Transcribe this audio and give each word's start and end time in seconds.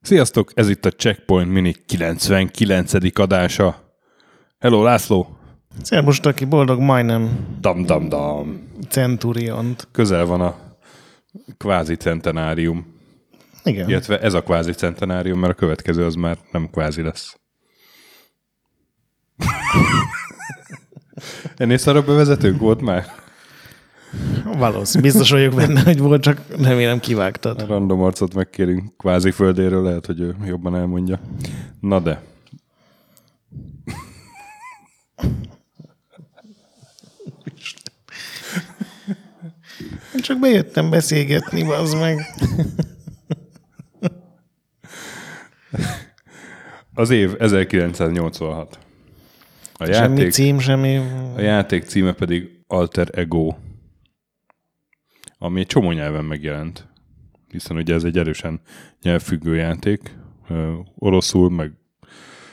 Sziasztok, 0.00 0.50
ez 0.54 0.68
itt 0.68 0.84
a 0.84 0.90
Checkpoint 0.90 1.50
Mini 1.50 1.74
99. 1.86 3.18
adása. 3.18 3.94
Hello, 4.58 4.82
László! 4.82 5.36
Szerbus, 5.82 6.18
aki 6.18 6.44
boldog 6.44 6.80
majdnem 6.80 7.46
Dam, 7.60 7.86
dam, 7.86 8.08
dam. 8.08 8.68
centuriont. 8.88 9.88
Közel 9.92 10.24
van 10.24 10.40
a 10.40 10.56
kvázi 11.56 11.94
centenárium. 11.94 12.94
Igen. 13.64 13.88
Illetve 13.88 14.20
ez 14.20 14.34
a 14.34 14.42
kvázi 14.42 14.72
centenárium, 14.72 15.38
mert 15.38 15.52
a 15.52 15.56
következő 15.56 16.04
az 16.04 16.14
már 16.14 16.38
nem 16.52 16.68
kvázi 16.70 17.02
lesz. 17.02 17.40
Ennél 21.56 21.76
szarabb 21.76 22.06
bevezetőnk 22.06 22.60
volt 22.60 22.80
már? 22.80 23.18
Valószínű. 24.44 25.02
Biztos 25.02 25.30
vagyok 25.30 25.54
benne, 25.54 25.82
hogy 25.82 25.98
volt, 25.98 26.22
csak 26.22 26.40
remélem 26.62 27.00
kivágtad. 27.00 27.66
Random 27.66 28.02
arcot 28.02 28.34
megkérünk 28.34 28.96
kvázi 28.96 29.30
földéről, 29.30 29.82
lehet, 29.82 30.06
hogy 30.06 30.20
ő 30.20 30.36
jobban 30.44 30.76
elmondja. 30.76 31.20
Na 31.80 32.00
de. 32.00 32.22
Én 40.14 40.20
csak 40.20 40.38
bejöttem 40.38 40.90
beszélgetni, 40.90 41.72
az 41.72 41.92
meg. 41.92 42.34
Az 46.94 47.10
év 47.10 47.34
1986. 47.38 48.78
A 49.80 49.92
Semmi 49.92 50.16
játék, 50.16 50.32
cím, 50.32 50.58
semmi... 50.58 50.96
a 51.36 51.40
játék 51.40 51.84
címe 51.84 52.12
pedig 52.12 52.48
Alter 52.66 53.08
Ego, 53.12 53.54
ami 55.38 55.60
egy 55.60 55.66
csomó 55.66 55.92
nyelven 55.92 56.24
megjelent. 56.24 56.88
Hiszen 57.50 57.76
ugye 57.76 57.94
ez 57.94 58.04
egy 58.04 58.18
erősen 58.18 58.60
nyelvfüggő 59.02 59.56
játék. 59.56 60.16
Oroszul, 60.94 61.50
meg 61.50 61.72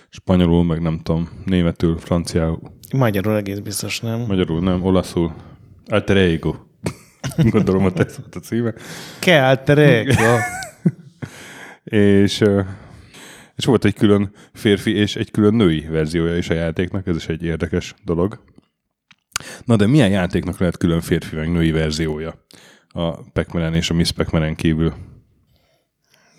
spanyolul, 0.10 0.64
meg 0.64 0.82
nem 0.82 1.00
tudom, 1.04 1.30
németül, 1.46 1.98
franciául, 1.98 2.60
Magyarul 2.92 3.36
egész 3.36 3.60
biztos 3.60 4.00
nem. 4.00 4.20
magyarul 4.28 4.62
nem, 4.62 4.84
olaszul. 4.84 5.34
Alter 5.88 6.18
Ego. 6.18 6.56
Gondolom, 7.38 7.82
hogy 7.82 8.00
ez 8.00 8.18
volt 8.18 8.36
a 8.36 8.40
címe. 8.40 8.74
Ke 9.20 9.48
alterego. 9.48 10.38
és, 11.84 12.42
ö, 12.42 12.62
és 13.58 13.66
volt 13.66 13.86
egy 13.86 13.94
külön 13.94 14.32
férfi 14.54 14.92
és 14.96 15.16
egy 15.16 15.32
külön 15.32 15.54
női 15.54 15.82
verziója 15.82 16.38
is 16.38 16.50
a 16.50 16.54
játéknak, 16.54 17.08
ez 17.08 17.16
is 17.16 17.28
egy 17.28 17.44
érdekes 17.44 17.94
dolog. 18.06 18.44
Na 19.66 19.76
de 19.76 19.88
milyen 19.88 20.10
játéknak 20.10 20.60
lehet 20.60 20.78
külön 20.78 21.02
férfi 21.02 21.36
meg 21.36 21.52
női 21.52 21.72
verziója 21.72 22.46
a 22.88 23.24
pac 23.32 23.76
és 23.76 23.90
a 23.90 23.94
Miss 23.94 24.12
pac 24.12 24.56
kívül? 24.56 24.94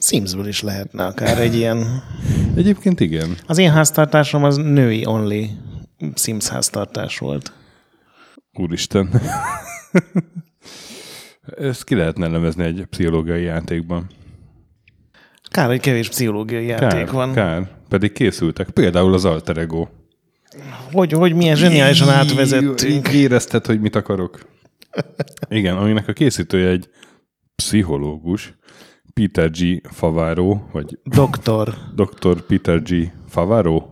Simsből 0.00 0.46
is 0.46 0.62
lehetne 0.62 1.06
akár 1.06 1.38
egy 1.38 1.54
ilyen... 1.54 2.02
Egyébként 2.56 3.00
igen. 3.00 3.36
Az 3.46 3.58
én 3.58 3.70
háztartásom 3.70 4.44
az 4.44 4.56
női 4.56 5.06
only 5.06 5.50
Sims 6.14 6.48
háztartás 6.48 7.18
volt. 7.18 7.52
Úristen. 8.52 9.10
Ezt 11.58 11.84
ki 11.84 11.94
lehetne 11.94 12.26
nevezni 12.26 12.64
egy 12.64 12.86
pszichológiai 12.90 13.42
játékban. 13.42 14.06
Kár, 15.48 15.66
hogy 15.66 15.80
kevés 15.80 16.08
pszichológiai 16.08 16.66
játék 16.66 16.88
Kár, 16.88 17.10
van. 17.12 17.32
kár. 17.32 17.68
Pedig 17.88 18.12
készültek. 18.12 18.70
Például 18.70 19.14
az 19.14 19.24
Alter 19.24 19.56
Ego. 19.56 19.86
Hogy, 20.92 21.12
hogy 21.12 21.34
milyen 21.34 21.56
zseniálisan 21.56 22.08
átvezettünk. 22.08 23.08
Érezted, 23.08 23.66
hogy 23.66 23.80
mit 23.80 23.96
akarok? 23.96 24.40
Igen, 25.48 25.76
aminek 25.76 26.08
a 26.08 26.12
készítője 26.12 26.68
egy 26.68 26.88
pszichológus, 27.54 28.54
Peter 29.14 29.50
G. 29.50 29.88
Favaro, 29.90 30.60
vagy 30.72 30.98
Doktor. 31.04 31.74
Dr. 31.94 32.40
Peter 32.46 32.82
G. 32.82 33.12
Favaro? 33.28 33.82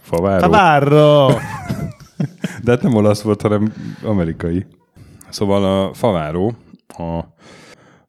Favaro? 0.00 0.40
Tavarro! 0.40 1.28
De 2.64 2.70
hát 2.70 2.82
nem 2.82 2.94
olasz 2.94 3.20
volt, 3.20 3.42
hanem 3.42 3.72
amerikai. 4.02 4.66
Szóval 5.28 5.64
a 5.64 5.94
Favaro 5.94 6.50
a 6.88 7.24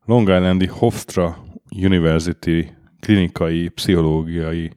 Long 0.06 0.30
Islandi 0.30 0.68
Hofstra 0.68 1.38
University 1.70 2.72
klinikai 3.03 3.69
pszichológiai 3.69 4.72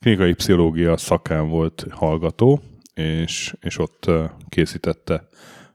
klinikai 0.00 0.32
pszichológia 0.34 0.96
szakán 0.96 1.48
volt 1.48 1.86
hallgató, 1.90 2.60
és, 2.94 3.54
és 3.60 3.78
ott 3.78 4.10
készítette, 4.48 5.28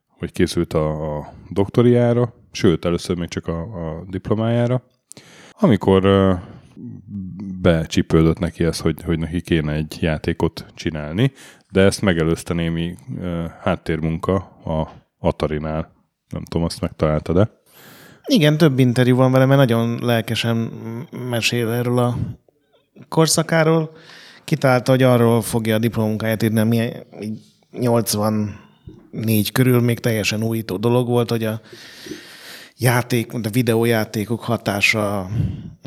hogy 0.08 0.32
készült 0.32 0.74
a, 0.74 1.18
a 1.18 1.34
doktoriára, 1.50 2.34
sőt, 2.52 2.86
először 2.86 3.18
még 3.18 3.28
csak 3.28 3.48
a, 3.48 3.60
a 3.62 4.06
diplomájára. 4.10 4.84
Amikor 5.52 6.06
ö, 6.06 6.34
becsipődött 7.62 8.40
neki 8.40 8.64
ez, 8.64 8.80
hogy, 8.80 9.02
hogy 9.04 9.20
neki 9.20 9.42
kéne 9.42 9.74
egy 9.74 9.98
játékot 10.02 10.66
csinálni, 10.76 11.32
de 11.72 11.82
ezt 11.82 12.02
megelőzte 12.02 12.54
némi 12.54 12.96
háttérmunka 13.62 14.36
a 14.66 14.92
Atari-nál. 15.20 15.92
Nem 16.30 16.44
tudom, 16.44 16.66
azt 16.66 16.82
megtaláltad-e? 16.82 17.59
Igen, 18.32 18.58
több 18.58 18.80
interjú 18.80 19.16
van 19.16 19.32
vele, 19.32 19.46
mert 19.46 19.60
nagyon 19.60 20.00
lelkesen 20.02 20.58
mesél 21.30 21.70
erről 21.70 21.98
a 21.98 22.18
korszakáról. 23.08 23.92
Kitalálta, 24.44 24.92
hogy 24.92 25.04
arról 25.04 25.42
fogja 25.42 25.76
a 25.76 25.80
diplomunkáját 25.80 26.44
írni, 26.44 26.60
ami 26.60 26.90
így 27.22 27.40
84 27.72 29.52
körül 29.52 29.82
még 29.82 30.00
teljesen 30.00 30.44
újító 30.44 30.78
dolog 30.78 31.08
volt, 31.08 31.30
hogy 31.30 31.44
a 31.44 31.62
játék, 32.78 33.34
a 33.34 33.50
videójátékok 33.52 34.42
hatása 34.42 35.30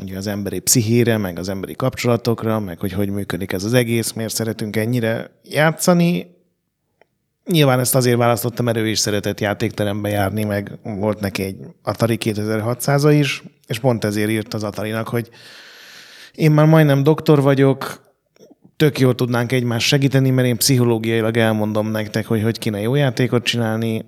ugye 0.01 0.17
az 0.17 0.27
emberi 0.27 0.59
pszichére, 0.59 1.17
meg 1.17 1.39
az 1.39 1.49
emberi 1.49 1.75
kapcsolatokra, 1.75 2.59
meg 2.59 2.79
hogy 2.79 2.91
hogy 2.91 3.09
működik 3.09 3.51
ez 3.51 3.63
az 3.63 3.73
egész, 3.73 4.11
miért 4.11 4.33
szeretünk 4.33 4.75
ennyire 4.75 5.31
játszani. 5.43 6.32
Nyilván 7.45 7.79
ezt 7.79 7.95
azért 7.95 8.17
választottam, 8.17 8.65
mert 8.65 8.77
ő 8.77 8.87
is 8.87 8.99
szeretett 8.99 9.39
játékterembe 9.39 10.09
járni, 10.09 10.43
meg 10.43 10.79
volt 10.83 11.19
neki 11.19 11.43
egy 11.43 11.57
Atari 11.81 12.17
2600-a 12.19 13.09
is, 13.09 13.43
és 13.67 13.79
pont 13.79 14.03
ezért 14.03 14.29
írt 14.29 14.53
az 14.53 14.63
Atari-nak, 14.63 15.07
hogy 15.07 15.29
én 16.33 16.51
már 16.51 16.65
majdnem 16.65 17.03
doktor 17.03 17.41
vagyok, 17.41 18.01
tök 18.75 18.99
jól 18.99 19.15
tudnánk 19.15 19.51
egymást 19.51 19.87
segíteni, 19.87 20.29
mert 20.29 20.47
én 20.47 20.57
pszichológiailag 20.57 21.37
elmondom 21.37 21.91
nektek, 21.91 22.25
hogy 22.25 22.43
hogy 22.43 22.59
kéne 22.59 22.79
jó 22.79 22.95
játékot 22.95 23.43
csinálni, 23.43 24.05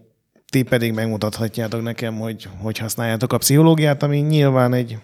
ti 0.49 0.63
pedig 0.63 0.93
megmutathatjátok 0.93 1.81
nekem, 1.81 2.19
hogy 2.19 2.47
hogy 2.61 2.77
használjátok 2.77 3.33
a 3.33 3.37
pszichológiát, 3.37 4.03
ami 4.03 4.17
nyilván 4.17 4.73
egy 4.73 4.97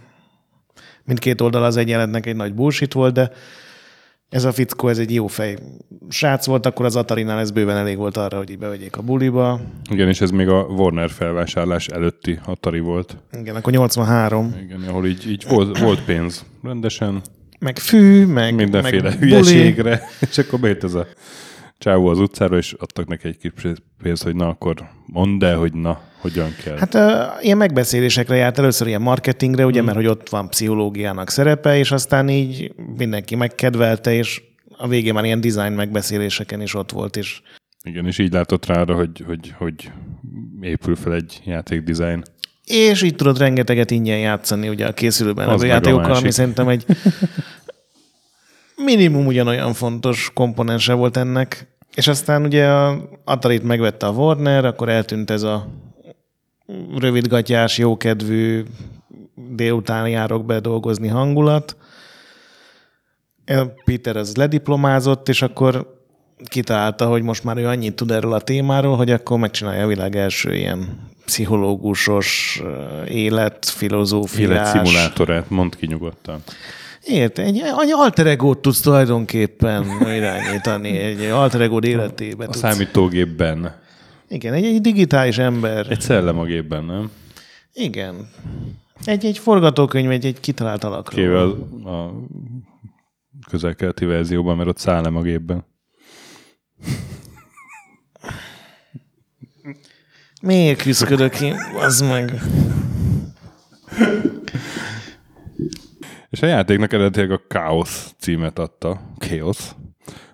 mindkét 1.03 1.41
oldal 1.41 1.64
az 1.64 1.78
egyenletnek 1.78 2.25
egy 2.25 2.36
nagy 2.36 2.53
bullshit 2.53 2.94
volt, 2.94 3.14
de 3.14 3.31
ez 4.31 4.44
a 4.44 4.52
fickó, 4.52 4.88
ez 4.88 4.97
egy 4.97 5.14
jó 5.14 5.28
fej 5.28 5.58
srác 6.09 6.46
volt, 6.46 6.66
akkor 6.66 6.86
az 6.86 6.96
Atarinál 6.96 7.40
ez 7.40 7.52
bőven 7.52 7.78
elég 7.78 7.97
volt 7.97 8.18
arra, 8.18 8.38
hogy 8.38 8.50
így 8.50 8.58
bevegyék 8.58 8.97
a 8.97 9.02
buliba. 9.02 9.59
Igen, 9.90 10.08
és 10.08 10.22
ez 10.22 10.30
még 10.30 10.47
a 10.47 10.62
Warner 10.62 11.09
felvásárlás 11.09 11.88
előtti 11.88 12.40
Atari 12.46 12.80
volt. 12.80 13.18
Igen, 13.40 13.56
akkor 13.56 13.74
83. 13.74 14.56
Igen, 14.64 14.81
ahol 14.88 15.06
így, 15.06 15.30
így 15.30 15.46
volt, 15.50 15.78
volt 15.78 16.03
pénz 16.03 16.46
rendesen, 16.64 17.22
Meg 17.59 17.78
fű, 17.78 18.25
meg, 18.25 18.56
mindenféle 18.56 19.09
meg 19.09 19.20
hülyeségre, 19.20 20.02
és 20.30 20.38
akkor 20.38 20.59
bejött 20.59 20.84
ez 20.84 20.94
a 20.94 21.08
csávó 21.81 22.08
az 22.08 22.19
utcára, 22.19 22.58
és 22.58 22.75
adtak 22.80 23.08
neki 23.08 23.28
egy 23.28 23.38
kis 23.38 23.52
pénzt, 24.02 24.24
hogy 24.24 24.36
na 24.36 24.47
akkor 24.47 24.90
mondd 25.06 25.44
el, 25.44 25.58
hogy 25.58 25.74
na, 25.74 26.02
hogyan 26.18 26.56
kell. 26.64 26.78
Hát 26.78 26.94
uh, 26.94 27.46
ilyen 27.46 27.58
megbeszélésekre 27.58 28.36
járt 28.36 28.58
először 28.58 28.88
ilyen 28.88 29.02
marketingre, 29.02 29.66
ugye, 29.66 29.81
mm. 29.81 29.86
mert 29.86 29.97
hogy 29.97 30.08
ott 30.08 30.30
van 30.30 30.50
pszichológiának 30.50 31.30
szerepe, 31.30 31.78
és 31.78 31.91
aztán 31.91 32.30
így 32.30 32.74
mindenki 32.97 33.36
megkedvelte, 33.36 34.14
és 34.14 34.41
a 34.78 34.88
végén 34.88 35.14
már 35.14 35.24
ilyen 35.24 35.41
design 35.41 35.74
megbeszéléseken 35.74 36.62
is 36.62 36.75
ott 36.75 36.91
volt, 36.91 37.18
és 37.18 37.41
Igen, 37.84 38.06
és 38.06 38.18
így 38.18 38.34
látott 38.34 38.66
rá 38.66 38.82
arra, 38.82 38.96
hogy, 38.96 39.23
hogy, 39.26 39.53
hogy 39.58 39.91
épül 40.61 40.96
fel 40.96 41.14
egy 41.14 41.41
játékdesign. 41.46 42.23
és 42.66 43.02
így 43.02 43.16
tudod 43.16 43.38
rengeteget 43.38 43.91
ingyen 43.91 44.20
játszani 44.20 44.70
ugye 44.70 44.88
a 44.88 44.94
készülőben 44.94 45.50
Az 45.50 45.61
a 45.61 45.66
játékokkal, 45.66 46.14
ami 46.14 46.32
szerintem 46.32 46.67
egy 46.67 46.85
minimum 48.84 49.26
ugyanolyan 49.26 49.74
fontos 49.74 50.32
komponense 50.34 50.94
volt 50.94 51.18
ennek. 51.18 51.68
És 51.96 52.08
aztán 52.08 52.44
ugye 52.44 52.68
a 52.68 53.10
Atari-t 53.24 53.64
megvette 53.64 54.06
a 54.06 54.12
Warner, 54.12 54.66
akkor 54.66 54.90
eltűnt 54.90 55.30
ez 55.30 55.42
a 55.42 55.68
rövidgatyás, 56.98 57.78
jókedvű, 57.78 58.64
délután 59.36 60.10
járok 60.10 60.46
be 60.46 60.60
dolgozni 60.60 61.08
hangulat. 61.08 61.76
Peter 63.86 64.16
az 64.16 64.36
lediplomázott, 64.36 65.30
és 65.30 65.42
akkor 65.42 66.00
kitalálta, 66.46 67.08
hogy 67.08 67.22
most 67.22 67.44
már 67.44 67.58
ő 67.58 67.68
annyit 67.68 67.96
tud 67.96 68.12
erről 68.12 68.34
a 68.34 68.42
témáról, 68.42 68.96
hogy 68.96 69.12
akkor 69.12 69.40
megcsinálja 69.40 69.84
a 69.84 69.88
világ 69.88 70.16
első 70.16 70.56
ilyen 70.56 71.10
pszichológusos, 71.26 72.62
élet, 73.08 73.66
filozófiás. 73.66 74.50
Életszimulátorát, 74.50 75.50
mondd 75.50 75.72
ki 75.78 75.86
nyugodtan. 75.86 76.44
Ért, 77.06 77.38
egy, 77.38 77.59
egy 77.59 77.92
alter 77.92 78.28
ego 78.28 78.53
tudsz 78.56 78.82
tulajdonképpen 78.82 79.86
irányítani, 80.02 80.98
egy 80.98 81.24
alter 81.24 81.62
ego 81.62 81.80
életébe. 81.80 82.44
A 82.44 82.46
tudsz. 82.46 82.58
számítógépben. 82.58 83.80
Igen, 84.28 84.53
egy, 84.53 84.66
egy 84.66 84.82
digitális 84.82 85.38
ember. 85.38 85.86
Egy 85.90 86.02
szellem 86.02 86.40
a 86.40 86.44
gépben, 86.44 86.84
nem? 86.84 87.12
Igen. 87.74 88.30
Egy, 89.06 89.26
egy 89.26 89.38
forgatókönyv, 89.38 90.12
egy, 90.12 90.26
egy 90.26 90.40
kitalált 90.40 90.84
alakról. 90.84 91.26
Kével 91.26 91.48
a 91.94 92.12
közel-keleti 93.50 94.06
verzióban, 94.06 94.58
mert 94.58 94.70
ott 94.70 94.78
szállem 94.78 95.16
a 95.16 95.22
gépben. 95.22 95.66
Miért 100.42 100.82
küzdök 100.82 101.42
én? 101.42 101.56
Az 101.80 102.02
meg. 102.02 102.42
És 106.32 106.42
a 106.42 106.46
játéknak 106.46 106.94
eredetileg 106.94 107.32
a 107.32 107.42
Chaos 107.48 108.06
címet 108.20 108.60
adta. 108.60 109.02
Chaos. 109.18 109.72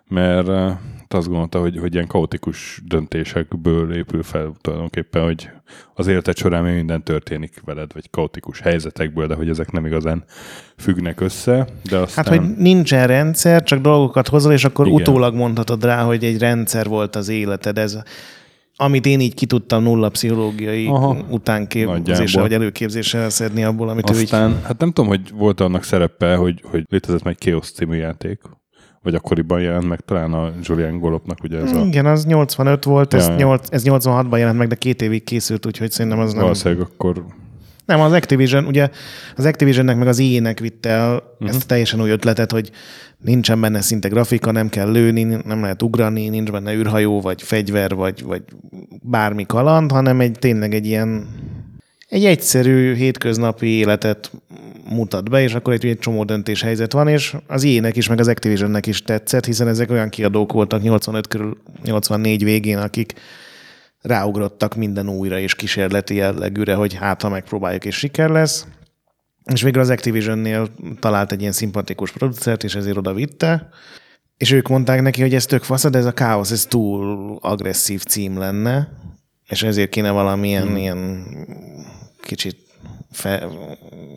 Mert 0.08 0.48
uh, 0.48 0.72
azt 1.08 1.28
gondolta, 1.28 1.60
hogy, 1.60 1.78
hogy 1.78 1.94
ilyen 1.94 2.08
kaotikus 2.08 2.82
döntésekből 2.86 3.96
épül 3.96 4.24
fel 4.24 4.54
tulajdonképpen, 4.62 5.24
hogy 5.24 5.50
az 5.94 6.08
életed 6.08 6.38
során 6.38 6.64
még 6.64 6.76
minden 6.76 7.04
történik 7.04 7.62
veled, 7.66 7.94
vagy 7.94 8.10
kaotikus 8.10 8.60
helyzetekből, 8.60 9.28
de 9.28 9.36
hogy 9.36 9.50
ezek 9.50 9.72
nem 9.72 9.86
igazán 9.86 10.24
függnek 10.78 11.22
össze. 11.22 11.68
De 11.90 11.98
aztán... 11.98 12.26
Hát, 12.26 12.36
hogy 12.36 12.56
nincsen 12.58 13.08
rendszer, 13.08 13.64
csak 13.64 13.80
dolgokat 13.80 14.28
hozol, 14.28 14.52
és 14.52 14.66
akkor. 14.66 14.88
Igen. 14.88 15.00
utólag 15.00 15.36
mondhatod 15.36 15.84
rá, 15.84 16.04
hogy 16.04 16.24
egy 16.24 16.40
rendszer 16.40 16.88
volt 16.88 17.16
az 17.16 17.30
életed. 17.30 17.78
Ez, 17.78 17.98
amit 18.80 19.06
én 19.06 19.20
így 19.20 19.34
ki 19.34 19.46
tudtam 19.46 19.84
nulla 19.84 20.10
pszichológiai 20.10 20.88
Aha. 20.88 21.18
vagy 22.34 22.54
előképzéssel 22.54 23.30
szedni 23.30 23.64
abból, 23.64 23.90
amit 23.90 24.10
ő 24.10 24.16
így... 24.16 24.24
Aztán, 24.24 24.60
hát 24.64 24.80
nem 24.80 24.92
tudom, 24.92 25.10
hogy 25.10 25.32
volt 25.34 25.60
annak 25.60 25.84
szerepe, 25.84 26.36
hogy, 26.36 26.62
hogy 26.66 26.84
létezett 26.90 27.24
meg 27.24 27.36
Chaos 27.38 27.72
című 27.72 27.98
játék, 27.98 28.42
vagy 29.02 29.16
akkoriban 29.16 29.62
jelent 29.62 29.88
meg 29.88 30.00
talán 30.00 30.34
a 30.34 30.52
Julian 30.62 31.00
Golopnak 31.00 31.44
ugye 31.44 31.58
ez 31.58 31.72
a 31.72 31.86
Igen, 31.86 32.06
az 32.06 32.26
85 32.26 32.84
volt, 32.84 33.14
ez, 33.14 33.28
Ja, 33.28 33.32
ja. 33.32 33.38
8, 33.38 33.68
ez 33.70 33.84
86-ban 33.86 34.38
jelent 34.38 34.58
meg, 34.58 34.68
de 34.68 34.76
két 34.76 35.02
évig 35.02 35.24
készült, 35.24 35.66
úgyhogy 35.66 35.92
szerintem 35.92 36.20
az 36.20 36.34
nem... 36.34 36.42
valószínűleg 36.42 36.88
akkor 36.92 37.26
Nem, 37.88 38.02
az 38.02 38.12
Activision, 38.12 38.66
ugye 38.66 38.90
az 39.36 39.46
Activisionnek 39.46 39.98
meg 39.98 40.08
az 40.08 40.20
EA-nek 40.20 40.60
vitte 40.60 40.90
el 40.90 41.14
uh-huh. 41.16 41.50
ezt 41.50 41.64
a 41.64 41.66
teljesen 41.66 42.02
új 42.02 42.10
ötletet, 42.10 42.52
hogy 42.52 42.72
nincsen 43.18 43.62
benne 43.62 43.82
szinte 43.82 44.08
grafika, 44.08 44.52
nem 44.52 44.70
kell 44.70 44.92
lőni, 44.92 45.24
nem 45.24 45.62
lehet 45.62 45.84
ugrani, 45.84 46.28
nincs 46.28 46.52
benne 46.52 46.74
űrhajó, 46.74 47.22
vagy 47.22 47.42
fegyver, 47.42 47.96
vagy, 47.96 48.24
vagy 48.24 48.44
bármi 49.02 49.46
kaland, 49.46 49.92
hanem 49.92 50.20
egy 50.20 50.40
tényleg 50.40 50.74
egy 50.74 50.86
ilyen 50.86 51.28
egy 52.10 52.26
egyszerű, 52.26 52.94
hétköznapi 52.96 53.68
életet 53.68 54.32
mutat 54.90 55.30
be, 55.30 55.42
és 55.42 55.54
akkor 55.54 55.74
egy, 55.74 55.86
egy 55.86 56.00
csomó 56.00 56.24
döntéshelyzet 56.24 56.92
van, 56.92 57.08
és 57.08 57.36
az 57.48 57.64
EA-nek 57.64 57.96
is, 57.96 58.08
meg 58.08 58.20
az 58.20 58.28
Activisionnek 58.28 58.86
is 58.86 59.02
tetszett, 59.02 59.46
hiszen 59.46 59.68
ezek 59.68 59.92
olyan 59.92 60.10
kiadók 60.10 60.52
voltak 60.52 60.82
85 60.82 61.28
körül, 61.28 61.58
84 61.84 62.44
végén, 62.44 62.78
akik 62.78 63.14
ráugrottak 64.08 64.76
minden 64.76 65.10
újra 65.10 65.40
és 65.40 65.56
kísérleti 65.56 66.16
jellegűre, 66.16 66.76
hogy 66.76 66.94
hát, 66.94 67.22
ha 67.22 67.30
megpróbáljuk 67.30 67.86
és 67.86 67.96
siker 67.96 68.30
lesz. 68.30 68.68
És 69.54 69.62
végül 69.62 69.82
az 69.82 69.90
Activisionnél 69.90 70.68
talált 71.00 71.32
egy 71.32 71.40
ilyen 71.40 71.52
szimpatikus 71.52 72.12
producert, 72.12 72.64
és 72.64 72.76
ezért 72.76 72.98
oda 72.98 73.14
vitte. 73.14 73.70
És 74.38 74.52
ők 74.52 74.68
mondták 74.68 75.02
neki, 75.02 75.22
hogy 75.22 75.34
ez 75.34 75.46
tök 75.46 75.64
fasz, 75.64 75.90
de 75.90 75.98
ez 75.98 76.06
a 76.06 76.14
káosz, 76.14 76.52
ez 76.52 76.66
túl 76.66 77.38
agresszív 77.42 78.04
cím 78.04 78.38
lenne, 78.38 78.90
és 79.48 79.64
ezért 79.64 79.90
kéne 79.90 80.12
valamilyen 80.12 80.68
hmm. 80.68 80.76
ilyen 80.76 81.26
kicsit 82.22 82.58
fe, 83.12 83.48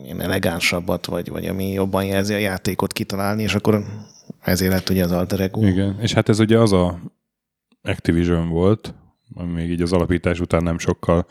ilyen 0.03 0.21
elegánsabbat, 0.21 1.05
vagy, 1.05 1.29
vagy 1.29 1.45
ami 1.45 1.71
jobban 1.71 2.05
jelzi 2.05 2.33
a 2.33 2.37
játékot 2.37 2.93
kitalálni, 2.93 3.43
és 3.43 3.55
akkor 3.55 3.83
ezért 4.41 4.71
lett 4.71 4.89
ugye 4.89 5.03
az 5.03 5.11
Alter 5.11 5.39
Ego. 5.39 5.65
Igen, 5.65 5.97
és 6.01 6.13
hát 6.13 6.29
ez 6.29 6.39
ugye 6.39 6.59
az 6.59 6.71
a 6.71 6.99
Activision 7.81 8.49
volt, 8.49 8.93
ami 9.33 9.51
még 9.51 9.71
így 9.71 9.81
az 9.81 9.93
alapítás 9.93 10.39
után 10.39 10.63
nem 10.63 10.77
sokkal 10.77 11.25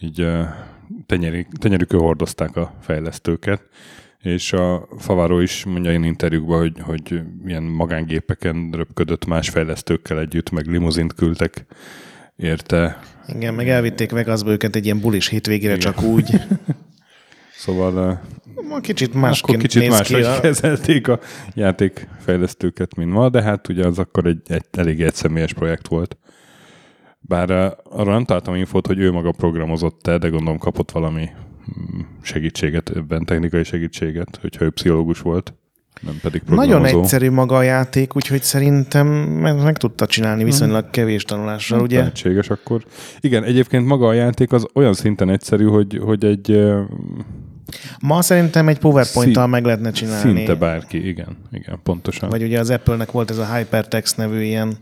így 0.00 0.26
tenyeri, 1.06 1.46
tenyerükön 1.58 2.00
hordozták 2.00 2.56
a 2.56 2.74
fejlesztőket, 2.80 3.62
és 4.22 4.52
a 4.52 4.88
Favaro 4.98 5.40
is 5.40 5.64
mondja 5.64 5.92
én 5.92 6.04
interjúkban, 6.04 6.58
hogy, 6.58 6.80
hogy 6.80 7.22
ilyen 7.46 7.62
magángépeken 7.62 8.70
röpködött 8.72 9.26
más 9.26 9.48
fejlesztőkkel 9.48 10.20
együtt, 10.20 10.50
meg 10.50 10.66
limuzint 10.66 11.14
küldtek 11.14 11.66
érte. 12.36 13.00
Igen, 13.26 13.54
meg 13.54 13.68
elvitték 13.68 14.10
Vegasba 14.10 14.50
őket 14.50 14.76
egy 14.76 14.84
ilyen 14.84 15.00
bulis 15.00 15.28
hétvégére 15.28 15.74
Igen. 15.74 15.92
csak 15.92 16.02
úgy. 16.02 16.30
Szóval 17.60 18.20
Ma 18.68 18.80
kicsit 18.80 19.08
akkor 19.08 19.20
másként 19.20 19.60
kicsit 19.60 19.88
néz 19.88 20.00
ki. 20.00 20.14
A... 20.14 20.40
kezelték 20.40 21.08
a 21.08 21.20
játékfejlesztőket, 21.54 22.96
mint 22.96 23.10
ma, 23.10 23.28
de 23.28 23.42
hát 23.42 23.68
ugye 23.68 23.86
az 23.86 23.98
akkor 23.98 24.26
egy, 24.26 24.40
egy 24.46 24.64
elég 24.70 25.02
egyszemélyes 25.02 25.52
projekt 25.52 25.88
volt. 25.88 26.16
Bár 27.20 27.50
arra 27.90 28.12
nem 28.12 28.24
találtam 28.24 28.54
infót, 28.54 28.86
hogy 28.86 28.98
ő 28.98 29.12
maga 29.12 29.32
programozott-e, 29.32 30.18
de 30.18 30.28
gondolom 30.28 30.58
kapott 30.58 30.90
valami 30.90 31.28
mm, 31.28 32.00
segítséget 32.22 32.90
ebben, 32.94 33.24
technikai 33.24 33.64
segítséget, 33.64 34.38
hogyha 34.40 34.64
ő 34.64 34.70
pszichológus 34.70 35.20
volt, 35.20 35.54
nem 36.00 36.18
pedig 36.22 36.42
programozó. 36.42 36.78
Nagyon 36.78 37.00
egyszerű 37.00 37.30
maga 37.30 37.56
a 37.56 37.62
játék, 37.62 38.16
úgyhogy 38.16 38.42
szerintem 38.42 39.06
meg, 39.06 39.76
tudta 39.76 40.06
csinálni 40.06 40.44
viszonylag 40.44 40.90
kevés 40.90 41.24
tanulással, 41.24 41.80
ugye? 41.80 41.98
Lehetséges 41.98 42.50
akkor. 42.50 42.84
Igen, 43.20 43.44
egyébként 43.44 43.86
maga 43.86 44.06
a 44.06 44.12
játék 44.12 44.52
az 44.52 44.66
olyan 44.74 44.94
szinten 44.94 45.30
egyszerű, 45.30 45.64
hogy, 45.64 46.00
hogy 46.02 46.24
egy 46.24 46.60
Ma 48.00 48.22
szerintem 48.22 48.68
egy 48.68 48.78
PowerPoint-tal 48.78 49.46
meg 49.46 49.64
lehetne 49.64 49.90
csinálni. 49.90 50.34
szinte 50.34 50.54
bárki, 50.54 51.08
igen, 51.08 51.36
igen, 51.52 51.78
pontosan. 51.82 52.28
Vagy 52.28 52.42
ugye 52.42 52.58
az 52.58 52.70
Apple-nek 52.70 53.10
volt 53.10 53.30
ez 53.30 53.38
a 53.38 53.54
Hypertext 53.54 54.16
nevű 54.16 54.40
ilyen, 54.40 54.76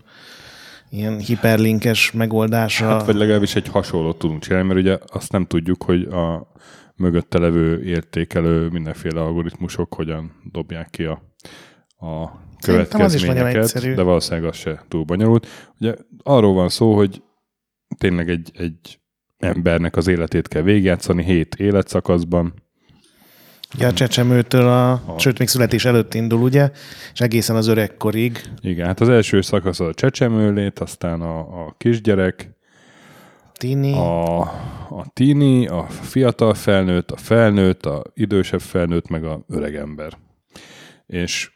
ilyen 0.90 1.18
hiperlinkes 1.18 2.12
megoldása. 2.12 2.86
Hát, 2.86 3.06
vagy 3.06 3.14
legalábbis 3.14 3.54
egy 3.54 3.68
hasonlót 3.68 4.18
tudunk 4.18 4.42
csinálni, 4.42 4.68
mert 4.68 4.80
ugye 4.80 4.98
azt 5.06 5.32
nem 5.32 5.46
tudjuk, 5.46 5.82
hogy 5.82 6.02
a 6.02 6.52
mögötte 6.96 7.38
levő 7.38 7.82
értékelő 7.82 8.68
mindenféle 8.68 9.20
algoritmusok 9.20 9.94
hogyan 9.94 10.32
dobják 10.52 10.90
ki 10.90 11.04
a, 11.04 11.22
a 11.96 12.40
következményeket, 12.60 13.94
de 13.94 14.02
valószínűleg 14.02 14.48
az 14.50 14.56
se 14.56 14.84
túl 14.88 15.04
bonyolult. 15.04 15.46
Ugye 15.80 15.94
arról 16.22 16.54
van 16.54 16.68
szó, 16.68 16.94
hogy 16.94 17.22
tényleg 17.98 18.28
egy, 18.28 18.50
egy 18.54 19.00
embernek 19.38 19.96
az 19.96 20.06
életét 20.06 20.48
kell 20.48 20.62
végigjátszani 20.62 21.24
hét 21.24 21.54
életszakaszban, 21.54 22.54
Ugye 23.74 23.86
a 23.86 23.92
csecsemőtől, 23.92 24.68
a, 24.68 24.90
a... 24.92 25.14
sőt, 25.18 25.38
még 25.38 25.48
születés 25.48 25.84
előtt 25.84 26.14
indul, 26.14 26.40
ugye, 26.40 26.70
és 27.12 27.20
egészen 27.20 27.56
az 27.56 27.66
öregkorig. 27.66 28.40
Igen, 28.60 28.86
hát 28.86 29.00
az 29.00 29.08
első 29.08 29.40
szakasz 29.40 29.80
az 29.80 29.86
a 29.86 29.94
csecsemőlét, 29.94 30.78
aztán 30.78 31.20
a, 31.20 31.38
a 31.38 31.74
kisgyerek, 31.78 32.50
Tini. 33.52 33.92
a, 33.92 34.40
a 34.88 35.06
tini, 35.12 35.66
a 35.66 35.86
fiatal 35.88 36.54
felnőtt, 36.54 37.10
a 37.10 37.16
felnőtt, 37.16 37.86
a 37.86 38.02
idősebb 38.14 38.60
felnőtt, 38.60 39.08
meg 39.08 39.24
a 39.24 39.44
öreg 39.48 39.74
ember. 39.74 40.12
És 41.06 41.50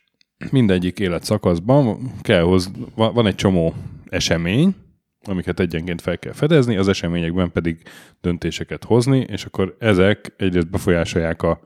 mindegyik 0.50 0.98
életszakaszban 0.98 2.12
kell 2.20 2.42
hoz, 2.42 2.70
van 2.94 3.14
van 3.14 3.26
egy 3.26 3.34
csomó 3.34 3.74
esemény, 4.08 4.74
amiket 5.24 5.60
egyenként 5.60 6.00
fel 6.00 6.18
kell 6.18 6.32
fedezni, 6.32 6.76
az 6.76 6.88
eseményekben 6.88 7.52
pedig 7.52 7.82
döntéseket 8.20 8.84
hozni, 8.84 9.18
és 9.18 9.44
akkor 9.44 9.76
ezek 9.78 10.34
egyrészt 10.36 10.70
befolyásolják 10.70 11.42
a, 11.42 11.60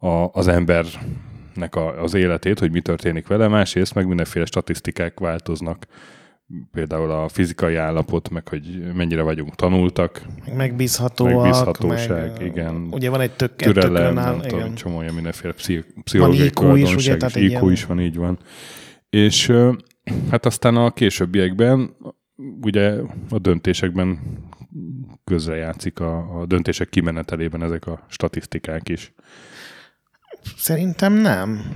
a, 0.00 0.28
az 0.32 0.48
embernek 0.48 1.74
a, 1.74 2.02
az 2.02 2.14
életét, 2.14 2.58
hogy 2.58 2.70
mi 2.70 2.80
történik 2.80 3.26
vele, 3.26 3.48
másrészt 3.48 3.94
meg 3.94 4.06
mindenféle 4.06 4.44
statisztikák 4.44 5.20
változnak, 5.20 5.86
például 6.72 7.10
a 7.10 7.28
fizikai 7.28 7.74
állapot, 7.76 8.30
meg 8.30 8.48
hogy 8.48 8.92
mennyire 8.94 9.22
vagyunk 9.22 9.54
tanultak, 9.54 10.22
meg 10.46 10.56
megbízhatóak. 10.56 11.34
megbízhatóság, 11.34 12.32
meg, 12.32 12.46
igen. 12.46 12.88
Ugye 12.90 13.10
van 13.10 13.20
egy 13.20 13.30
tök, 13.30 13.56
türelem, 13.56 13.92
tökön 13.92 14.14
nem 14.14 14.18
áll, 14.18 14.40
tudom, 14.40 14.58
igen. 14.58 14.74
csomó 14.74 14.96
olyan 14.96 15.14
mindenféle 15.14 15.52
pszich- 15.52 16.02
pszichológiai 16.04 16.46
IQ 16.46 16.74
is, 16.74 16.94
ugye, 16.94 17.16
tehát 17.16 17.36
IQ 17.36 17.48
ilyen- 17.48 17.70
is 17.70 17.84
van, 17.84 18.00
így 18.00 18.16
van. 18.16 18.38
És 19.10 19.52
hát 20.30 20.46
aztán 20.46 20.76
a 20.76 20.90
későbbiekben 20.90 21.96
ugye 22.60 22.94
a 23.30 23.38
döntésekben 23.38 24.18
közrejátszik 25.24 26.00
a, 26.00 26.40
a 26.40 26.46
döntések 26.46 26.88
kimenetelében 26.88 27.62
ezek 27.62 27.86
a 27.86 28.04
statisztikák 28.08 28.88
is. 28.88 29.12
Szerintem 30.56 31.12
nem. 31.12 31.74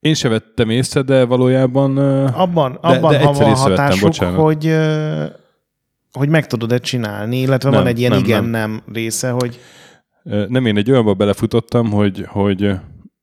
Én 0.00 0.14
se 0.14 0.28
vettem 0.28 0.70
észre, 0.70 1.02
de 1.02 1.24
valójában 1.24 1.98
Abban, 2.26 2.72
De- 2.72 2.88
abban 2.88 3.12
de 3.12 3.18
ha 3.24 3.32
van 3.32 3.54
hatásuk, 3.54 4.00
bocsánat. 4.00 4.40
hogy, 4.40 4.76
hogy 6.12 6.28
meg 6.28 6.46
tudod-e 6.46 6.78
csinálni, 6.78 7.40
illetve 7.40 7.70
Nem, 7.70 7.78
van 7.78 7.88
egy 7.88 7.98
ilyen 7.98 8.10
nem, 8.10 8.20
igen-nem 8.24 8.82
része, 8.92 9.30
hogy 9.30 9.60
Nem, 10.48 10.66
én 10.66 10.76
egy 10.76 10.90
olyanba 10.90 11.14
belefutottam, 11.14 11.90
hogy, 11.90 12.24
hogy, 12.28 12.74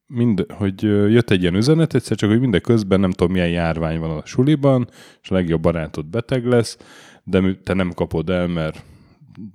mind, 0.07 0.45
hogy 0.49 0.81
jött 1.11 1.29
egy 1.29 1.41
ilyen 1.41 1.55
üzenet, 1.55 1.93
egyszer 1.95 2.17
csak, 2.17 2.29
hogy 2.29 2.39
mindeközben 2.39 2.99
nem 2.99 3.11
tudom, 3.11 3.31
milyen 3.31 3.49
járvány 3.49 3.99
van 3.99 4.17
a 4.17 4.25
suliban, 4.25 4.87
és 5.21 5.29
a 5.29 5.33
legjobb 5.33 5.61
barátod 5.61 6.05
beteg 6.05 6.45
lesz, 6.45 6.77
de 7.23 7.41
te 7.63 7.73
nem 7.73 7.91
kapod 7.91 8.29
el, 8.29 8.47
mert 8.47 8.83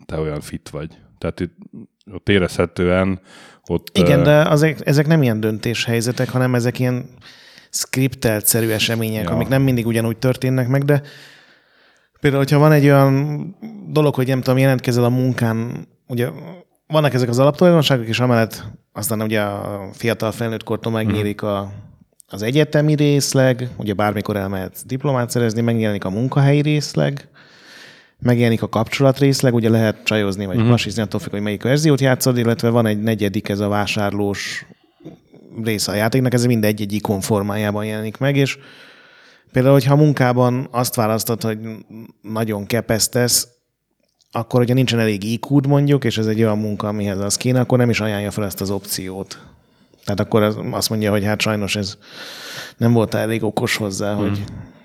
te 0.07 0.19
olyan 0.19 0.41
fit 0.41 0.69
vagy. 0.69 0.99
Tehát 1.19 1.41
itt 1.41 1.55
ott 2.13 2.29
érezhetően 2.29 3.21
ott... 3.71 3.99
Igen, 3.99 4.23
de 4.23 4.41
azek, 4.41 4.87
ezek 4.87 5.07
nem 5.07 5.23
ilyen 5.23 5.41
döntéshelyzetek, 5.41 6.29
hanem 6.29 6.55
ezek 6.55 6.79
ilyen 6.79 7.09
skriptelt-szerű 7.71 8.69
események, 8.69 9.25
ja. 9.25 9.31
amik 9.31 9.49
nem 9.49 9.63
mindig 9.63 9.87
ugyanúgy 9.87 10.17
történnek 10.17 10.69
meg, 10.69 10.85
de 10.85 11.03
például, 12.21 12.43
hogyha 12.43 12.59
van 12.59 12.73
egy 12.73 12.85
olyan 12.85 13.57
dolog, 13.89 14.15
hogy 14.15 14.27
nem 14.27 14.41
tudom, 14.41 14.59
jelentkezel 14.59 15.05
a 15.05 15.09
munkán, 15.09 15.89
ugye 16.07 16.29
vannak 16.87 17.15
ezek 17.15 17.29
az 17.29 17.39
alaptulajdonságok, 17.39 18.07
és 18.07 18.21
amellett 18.21 18.65
aztán 18.93 19.23
ugye 19.23 19.41
a 19.41 19.89
fiatal 19.93 20.33
felnőtt 20.33 20.65
kortól 20.65 20.93
megnyílik 20.93 21.43
a, 21.43 21.73
az 22.27 22.43
egyetemi 22.43 22.95
részleg, 22.95 23.69
ugye 23.77 23.93
bármikor 23.93 24.37
elmehetsz 24.37 24.83
diplomát 24.85 25.31
szerezni, 25.31 25.61
megjelenik 25.61 26.05
a 26.05 26.11
munkahelyi 26.11 26.61
részleg, 26.61 27.29
megjelenik 28.21 28.63
a 28.63 28.69
kapcsolat 28.69 29.19
részleg, 29.19 29.55
ugye 29.55 29.69
lehet 29.69 30.05
csajozni 30.05 30.47
vagy 30.47 30.57
uh-huh. 30.57 31.03
attól 31.03 31.21
függ, 31.21 31.31
hogy 31.31 31.41
melyik 31.41 31.63
verziót 31.63 32.01
játszod, 32.01 32.39
illetve 32.39 32.69
van 32.69 32.87
egy 32.87 33.03
negyedik, 33.03 33.49
ez 33.49 33.61
a 33.61 33.69
vásárlós 33.69 34.67
része 35.65 35.93
a 35.93 35.95
játéknak, 35.95 36.33
ez 36.33 36.45
mind 36.45 36.65
egy-egy 36.65 36.93
ikon 36.93 37.21
formájában 37.21 37.85
jelenik 37.85 38.17
meg, 38.17 38.37
és 38.37 38.59
például, 39.53 39.75
hogyha 39.75 39.93
a 39.93 39.97
munkában 39.97 40.69
azt 40.71 40.95
választod, 40.95 41.43
hogy 41.43 41.59
nagyon 42.23 42.67
kepesztesz, 42.67 43.49
akkor, 44.33 44.61
hogyha 44.61 44.75
nincsen 44.75 44.99
elég 44.99 45.25
iq 45.25 45.67
mondjuk, 45.69 46.05
és 46.05 46.19
ez 46.19 46.27
egy 46.27 46.43
olyan 46.43 46.59
munka, 46.59 46.89
amihez 46.89 47.19
az 47.19 47.37
kéne, 47.37 47.61
akkor 47.61 47.79
nem 47.79 47.91
is 47.91 48.01
ajánlja 48.01 48.31
fel 48.31 48.45
ezt 48.45 48.61
az 48.61 48.71
opciót. 48.71 49.39
Tehát 50.05 50.21
akkor 50.21 50.43
azt 50.71 50.91
mondja, 50.91 51.11
hogy 51.11 51.25
hát 51.25 51.41
sajnos 51.41 51.77
ez 51.77 51.97
nem 52.77 52.93
volt 52.93 53.15
elég 53.15 53.43
okos 53.43 53.77
hozzá, 53.77 54.15
hmm. 54.15 54.29
hogy 54.29 54.45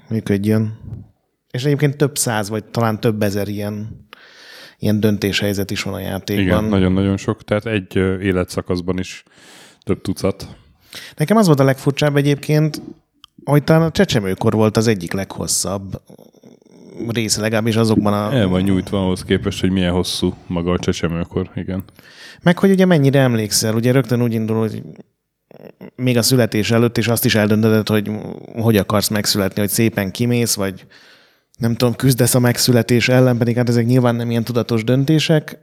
működjön. 0.09 0.77
És 1.53 1.63
egyébként 1.63 1.97
több 1.97 2.17
száz, 2.17 2.49
vagy 2.49 2.63
talán 2.63 2.99
több 2.99 3.23
ezer 3.23 3.47
ilyen, 3.47 4.07
ilyen 4.79 4.99
döntéshelyzet 4.99 5.71
is 5.71 5.83
van 5.83 5.93
a 5.93 5.99
játékban. 5.99 6.45
Igen, 6.45 6.63
nagyon-nagyon 6.63 7.17
sok. 7.17 7.43
Tehát 7.43 7.65
egy 7.65 7.95
életszakaszban 8.21 8.99
is 8.99 9.23
több 9.83 10.01
tucat. 10.01 10.47
Nekem 11.15 11.37
az 11.37 11.45
volt 11.45 11.59
a 11.59 11.63
legfurcsább 11.63 12.15
egyébként, 12.15 12.81
hogy 13.45 13.63
talán 13.63 13.81
a 13.81 13.91
csecsemőkor 13.91 14.53
volt 14.53 14.77
az 14.77 14.87
egyik 14.87 15.11
leghosszabb 15.13 16.01
része, 17.07 17.41
legalábbis 17.41 17.75
azokban 17.75 18.13
a... 18.13 18.33
El 18.33 18.47
van 18.47 18.61
nyújtva 18.61 19.03
ahhoz 19.03 19.23
képest, 19.23 19.59
hogy 19.59 19.71
milyen 19.71 19.93
hosszú 19.93 20.33
maga 20.47 20.71
a 20.71 20.79
csecsemőkor, 20.79 21.49
igen. 21.55 21.83
Meg 22.41 22.59
hogy 22.59 22.71
ugye 22.71 22.85
mennyire 22.85 23.19
emlékszel, 23.19 23.75
ugye 23.75 23.91
rögtön 23.91 24.21
úgy 24.21 24.33
indul, 24.33 24.57
hogy 24.57 24.83
még 25.95 26.17
a 26.17 26.21
születés 26.21 26.71
előtt 26.71 26.97
is 26.97 27.07
azt 27.07 27.25
is 27.25 27.35
eldöntöd, 27.35 27.87
hogy 27.87 28.11
hogy 28.55 28.77
akarsz 28.77 29.07
megszületni, 29.07 29.59
hogy 29.59 29.69
szépen 29.69 30.11
kimész, 30.11 30.55
vagy 30.55 30.85
nem 31.57 31.75
tudom, 31.75 31.95
küzdesz 31.95 32.35
a 32.35 32.39
megszületés 32.39 33.09
ellen, 33.09 33.37
pedig 33.37 33.55
hát 33.55 33.69
ezek 33.69 33.85
nyilván 33.85 34.15
nem 34.15 34.29
ilyen 34.29 34.43
tudatos 34.43 34.83
döntések. 34.83 35.57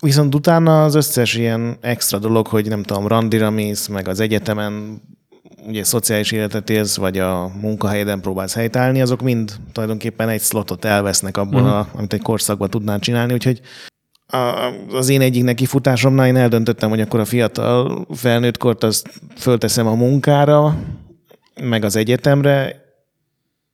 Viszont 0.00 0.34
utána 0.34 0.84
az 0.84 0.94
összes 0.94 1.34
ilyen 1.34 1.76
extra 1.80 2.18
dolog, 2.18 2.46
hogy 2.46 2.68
nem 2.68 2.82
tudom, 2.82 3.06
randira 3.06 3.50
mész, 3.50 3.86
meg 3.86 4.08
az 4.08 4.20
egyetemen 4.20 5.02
ugye 5.66 5.84
szociális 5.84 6.32
életet 6.32 6.70
élsz, 6.70 6.96
vagy 6.96 7.18
a 7.18 7.50
munkahelyeden 7.60 8.20
próbálsz 8.20 8.54
helytállni, 8.54 9.00
azok 9.00 9.20
mind 9.20 9.52
tulajdonképpen 9.72 10.28
egy 10.28 10.40
slotot 10.40 10.84
elvesznek 10.84 11.36
abból, 11.36 11.62
uh-huh. 11.62 11.76
a, 11.76 11.88
amit 11.92 12.12
egy 12.12 12.22
korszakban 12.22 12.70
tudnál 12.70 12.98
csinálni, 12.98 13.32
úgyhogy 13.32 13.60
a, 14.26 14.72
az 14.92 15.08
én 15.08 15.20
egyik 15.20 15.44
nekifutásomnál 15.44 16.26
én 16.26 16.36
eldöntöttem, 16.36 16.88
hogy 16.88 17.00
akkor 17.00 17.20
a 17.20 17.24
fiatal 17.24 18.06
felnőtt 18.14 18.56
kort 18.56 18.84
azt 18.84 19.08
fölteszem 19.36 19.86
a 19.86 19.94
munkára, 19.94 20.76
meg 21.60 21.84
az 21.84 21.96
egyetemre, 21.96 22.86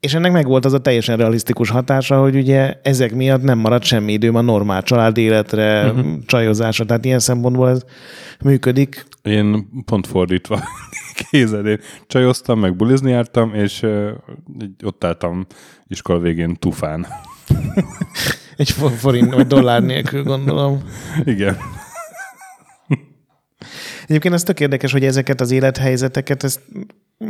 és 0.04 0.14
ennek 0.14 0.32
meg 0.32 0.46
volt 0.46 0.64
az 0.64 0.73
a 0.73 0.78
teljesen 0.78 1.16
realisztikus 1.16 1.70
hatása, 1.70 2.20
hogy 2.20 2.37
ugye 2.37 2.75
ezek 2.82 3.14
miatt 3.14 3.42
nem 3.42 3.58
maradt 3.58 3.84
semmi 3.84 4.12
időm 4.12 4.34
a 4.34 4.40
normál 4.40 4.82
család 4.82 5.16
életre, 5.16 5.90
uh-huh. 5.90 6.25
csajozásra, 6.26 6.84
tehát 6.84 7.04
ilyen 7.04 7.18
szempontból 7.18 7.68
ez 7.68 7.84
működik. 8.40 9.06
Én 9.23 9.68
pont 9.84 10.06
fordítva 10.06 10.61
kézed, 11.30 11.66
én 11.66 11.80
csajoztam, 12.06 12.58
meg 12.58 12.76
bulizni 12.76 13.11
jártam, 13.11 13.54
és 13.54 13.82
uh, 13.82 14.08
ott 14.84 15.04
álltam 15.04 15.46
iskola 15.87 16.18
végén 16.18 16.56
tufán. 16.56 17.06
Egy 18.56 18.70
forint 18.70 19.34
vagy 19.34 19.46
dollár 19.46 19.82
nélkül, 19.82 20.23
gondolom. 20.23 20.82
Igen. 21.25 21.56
Egyébként 24.06 24.34
ez 24.34 24.42
tök 24.42 24.61
érdekes, 24.61 24.92
hogy 24.92 25.04
ezeket 25.04 25.40
az 25.40 25.50
élethelyzeteket, 25.50 26.44
ezt 26.44 26.61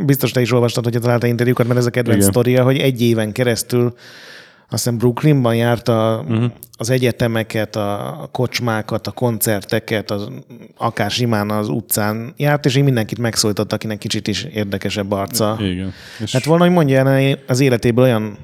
biztos 0.05 0.31
te 0.31 0.41
is 0.41 0.51
olvastad, 0.51 0.83
hogy 0.83 1.01
találtál 1.01 1.29
interjúkat, 1.29 1.67
mert 1.67 1.79
ez 1.79 1.85
a 1.85 1.89
kedvenc 1.89 2.17
Igen. 2.17 2.29
sztoria, 2.29 2.63
hogy 2.63 2.77
egy 2.77 3.01
éven 3.01 3.31
keresztül 3.31 3.93
azt 4.69 4.83
hiszem 4.83 4.97
Brooklynban 4.97 5.55
járta 5.55 6.23
uh-huh. 6.27 6.51
az 6.77 6.89
egyetemeket, 6.89 7.75
a 7.75 8.29
kocsmákat, 8.31 9.07
a 9.07 9.11
koncerteket, 9.11 10.11
az, 10.11 10.29
akár 10.77 11.11
simán 11.11 11.49
az 11.49 11.69
utcán 11.69 12.33
járt, 12.37 12.65
és 12.65 12.75
így 12.75 12.83
mindenkit 12.83 13.17
megszólított, 13.19 13.73
akinek 13.73 13.97
kicsit 13.97 14.27
is 14.27 14.43
érdekesebb 14.43 15.11
arca. 15.11 15.57
Igen. 15.59 15.93
És 16.19 16.31
hát 16.31 16.45
volna, 16.45 16.63
hogy 16.63 16.73
mondja 16.73 17.07
el 17.07 17.39
az 17.47 17.59
életéből 17.59 18.03
olyan 18.03 18.37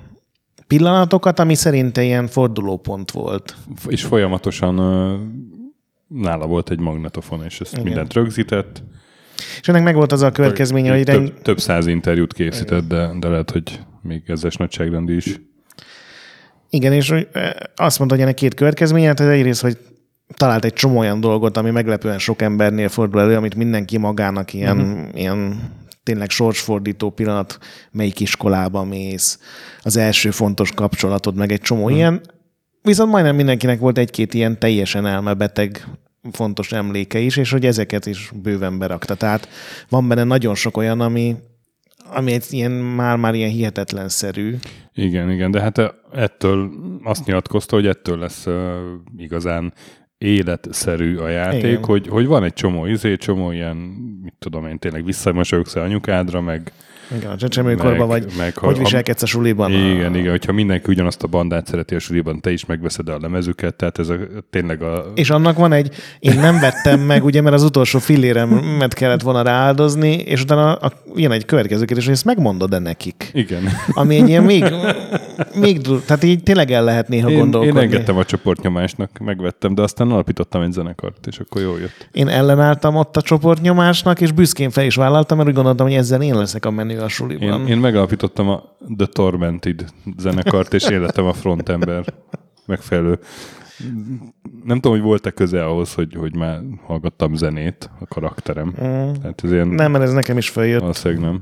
pillanatokat, 0.68 1.40
ami 1.40 1.56
szerinte 1.56 2.04
ilyen 2.04 2.28
fordulópont 2.28 3.12
volt. 3.12 3.56
És 3.88 4.04
folyamatosan 4.04 4.80
nála 6.14 6.46
volt 6.48 6.70
egy 6.70 6.80
magnetofon, 6.80 7.44
és 7.44 7.62
ezt 7.62 7.72
Igen. 7.72 7.86
mindent 7.86 8.14
rögzített. 8.14 8.84
És 9.60 9.68
ennek 9.68 9.84
meg 9.84 9.96
volt 9.96 10.12
az 10.12 10.22
a 10.22 10.32
következménye, 10.32 10.96
hogy... 10.96 11.04
Több, 11.04 11.42
több 11.42 11.60
száz 11.60 11.88
interjút 11.88 12.34
készített, 12.34 12.88
de, 12.88 13.10
de 13.20 13.28
lehet, 13.28 13.52
hogy 13.52 13.80
még 14.02 14.24
ezes 14.26 14.56
nagyságrendi 14.56 15.16
is. 15.16 15.40
Igen, 16.70 16.94
és 16.94 17.14
azt 17.76 17.98
mondta, 17.98 18.16
hogy 18.16 18.24
ennek 18.24 18.36
két 18.36 18.54
következménye, 18.54 19.14
tehát 19.14 19.34
egyrészt, 19.34 19.62
hogy 19.62 19.78
talált 20.34 20.66
egy 20.66 20.74
csomó 20.74 21.00
olyan 21.00 21.20
dolgot, 21.20 21.58
ami 21.58 21.70
meglepően 21.70 22.20
sok 22.20 22.42
embernél 22.42 22.90
fordul 22.90 23.22
elő, 23.22 23.36
amit 23.36 23.56
mindenki 23.56 23.98
magának 23.98 24.54
ilyen, 24.54 24.80
uh-huh. 24.80 25.08
ilyen 25.14 25.60
tényleg 26.04 26.30
sorsfordító 26.30 27.10
pillanat, 27.10 27.58
melyik 27.92 28.20
iskolába 28.20 28.84
mész, 28.84 29.40
az 29.82 29.98
első 29.98 30.32
fontos 30.32 30.72
kapcsolatod, 30.72 31.36
meg 31.36 31.52
egy 31.52 31.62
csomó 31.62 31.82
uh-huh. 31.82 31.98
ilyen. 31.98 32.22
Viszont 32.82 33.12
majdnem 33.12 33.36
mindenkinek 33.36 33.80
volt 33.80 33.98
egy-két 33.98 34.34
ilyen 34.34 34.60
teljesen 34.60 35.06
elmebeteg 35.06 35.88
fontos 36.32 36.72
emléke 36.72 37.20
is, 37.20 37.38
és 37.38 37.52
hogy 37.52 37.66
ezeket 37.66 38.06
is 38.06 38.32
bőven 38.44 38.78
berakta. 38.78 39.16
Tehát 39.16 39.48
van 39.90 40.08
benne 40.08 40.24
nagyon 40.24 40.56
sok 40.56 40.78
olyan, 40.78 41.02
ami, 41.02 41.36
ami 42.14 42.32
egy 42.32 42.46
ilyen, 42.50 42.72
már-már 42.72 43.34
ilyen 43.34 43.50
hihetetlenszerű. 43.50 44.56
Igen, 44.94 45.32
igen, 45.32 45.52
de 45.52 45.62
hát 45.62 45.96
ettől 46.12 46.72
azt 47.04 47.26
nyilatkozta, 47.26 47.76
hogy 47.76 47.88
ettől 47.88 48.18
lesz 48.18 48.46
uh, 48.46 48.54
igazán 49.18 49.74
életszerű 50.18 51.18
a 51.18 51.28
játék, 51.28 51.64
igen. 51.64 51.84
hogy, 51.84 52.08
hogy 52.08 52.26
van 52.26 52.44
egy 52.44 52.54
csomó 52.54 52.86
izé, 52.86 53.16
csomó 53.16 53.52
ilyen, 53.52 53.76
mit 54.22 54.34
tudom 54.40 54.66
én, 54.66 54.80
tényleg 54.80 55.06
visszamosolyogsz 55.06 55.76
anyukádra, 55.76 56.42
meg 56.42 56.72
igen, 57.16 57.32
a 57.32 57.38
csecsemőkorban 57.38 58.08
vagy, 58.08 58.26
meg, 58.38 58.58
hogy 58.58 58.78
viselkedsz 58.78 59.22
a 59.22 59.26
suliban. 59.26 59.72
Igen, 59.72 60.14
a... 60.14 60.18
igen, 60.18 60.32
hogyha 60.32 60.52
mindenki 60.52 60.92
ugyanazt 60.92 61.24
a 61.24 61.28
bandát 61.28 61.68
szereti 61.68 61.96
a 61.96 62.00
suliban, 62.00 62.42
te 62.42 62.52
is 62.52 62.66
megveszed 62.66 63.10
a 63.10 63.18
lemezüket, 63.22 63.76
tehát 63.76 64.00
ez 64.00 64.10
a, 64.10 64.16
tényleg 64.50 64.82
a... 64.82 65.12
És 65.16 65.30
annak 65.30 65.58
van 65.58 65.74
egy, 65.74 65.96
én 66.20 66.40
nem 66.40 66.60
vettem 66.60 67.00
meg, 67.00 67.24
ugye, 67.24 67.42
mert 67.42 67.56
az 67.56 67.64
utolsó 67.64 68.00
filléremet 68.00 68.94
kellett 68.94 69.22
volna 69.22 69.42
rááldozni, 69.42 70.12
és 70.12 70.42
utána 70.42 70.74
a, 70.74 70.92
ilyen 71.16 71.32
egy 71.32 71.46
következő 71.46 71.86
kérdés, 71.86 72.06
hogy 72.06 72.14
ezt 72.14 72.26
megmondod-e 72.26 72.80
nekik? 72.80 73.30
Igen. 73.34 73.64
Ami 73.92 74.16
egy 74.16 74.28
ilyen 74.28 74.44
még, 74.44 74.66
még 75.56 75.82
tehát 76.06 76.24
így 76.24 76.44
tényleg 76.44 76.72
el 76.72 76.84
lehet 76.84 77.08
néha 77.08 77.30
én, 77.30 77.38
gondolkodni. 77.38 77.80
Én 77.80 77.84
engedtem 77.84 78.18
a 78.18 78.26
csoportnyomásnak, 78.26 79.10
megvettem, 79.20 79.76
de 79.76 79.82
aztán 79.82 80.12
alapítottam 80.12 80.62
egy 80.62 80.72
zenekart, 80.72 81.28
és 81.28 81.40
akkor 81.40 81.62
jól 81.62 81.80
jött. 81.80 82.08
Én 82.12 82.28
ellenálltam 82.28 82.96
ott 82.96 83.18
a 83.18 83.22
csoportnyomásnak, 83.22 84.22
és 84.22 84.32
büszkén 84.32 84.70
fel 84.70 84.86
is 84.86 84.96
vállaltam, 84.96 85.38
mert 85.38 85.50
úgy 85.50 85.56
gondoltam, 85.56 85.88
hogy 85.88 85.96
ezzel 85.96 86.22
én 86.22 86.36
leszek 86.36 86.66
a 86.66 86.72
menő 86.72 87.01
a 87.02 87.08
suliban. 87.08 87.62
Én, 87.62 87.68
én 87.68 87.78
megalapítottam 87.78 88.50
a 88.50 88.64
The 88.98 89.06
Tormented 89.06 89.86
zenekart, 90.18 90.74
és 90.74 90.90
életem 90.90 91.26
a 91.26 91.34
frontember 91.34 92.14
megfelelő. 92.66 93.20
Nem 94.64 94.80
tudom, 94.80 94.92
hogy 94.92 95.06
volt-e 95.06 95.32
köze 95.32 95.66
ahhoz, 95.66 95.94
hogy, 95.94 96.16
hogy 96.16 96.36
már 96.36 96.60
hallgattam 96.86 97.36
zenét 97.36 97.90
a 98.00 98.06
karakterem. 98.08 98.68
Mm. 98.68 99.12
Tehát 99.22 99.42
ez 99.44 99.52
ilyen, 99.52 99.68
nem, 99.68 99.92
mert 99.92 100.04
ez 100.04 100.14
nekem 100.14 100.38
is 100.38 100.50
feljött. 100.50 100.82
Valószínűleg 100.82 101.24
nem. 101.24 101.42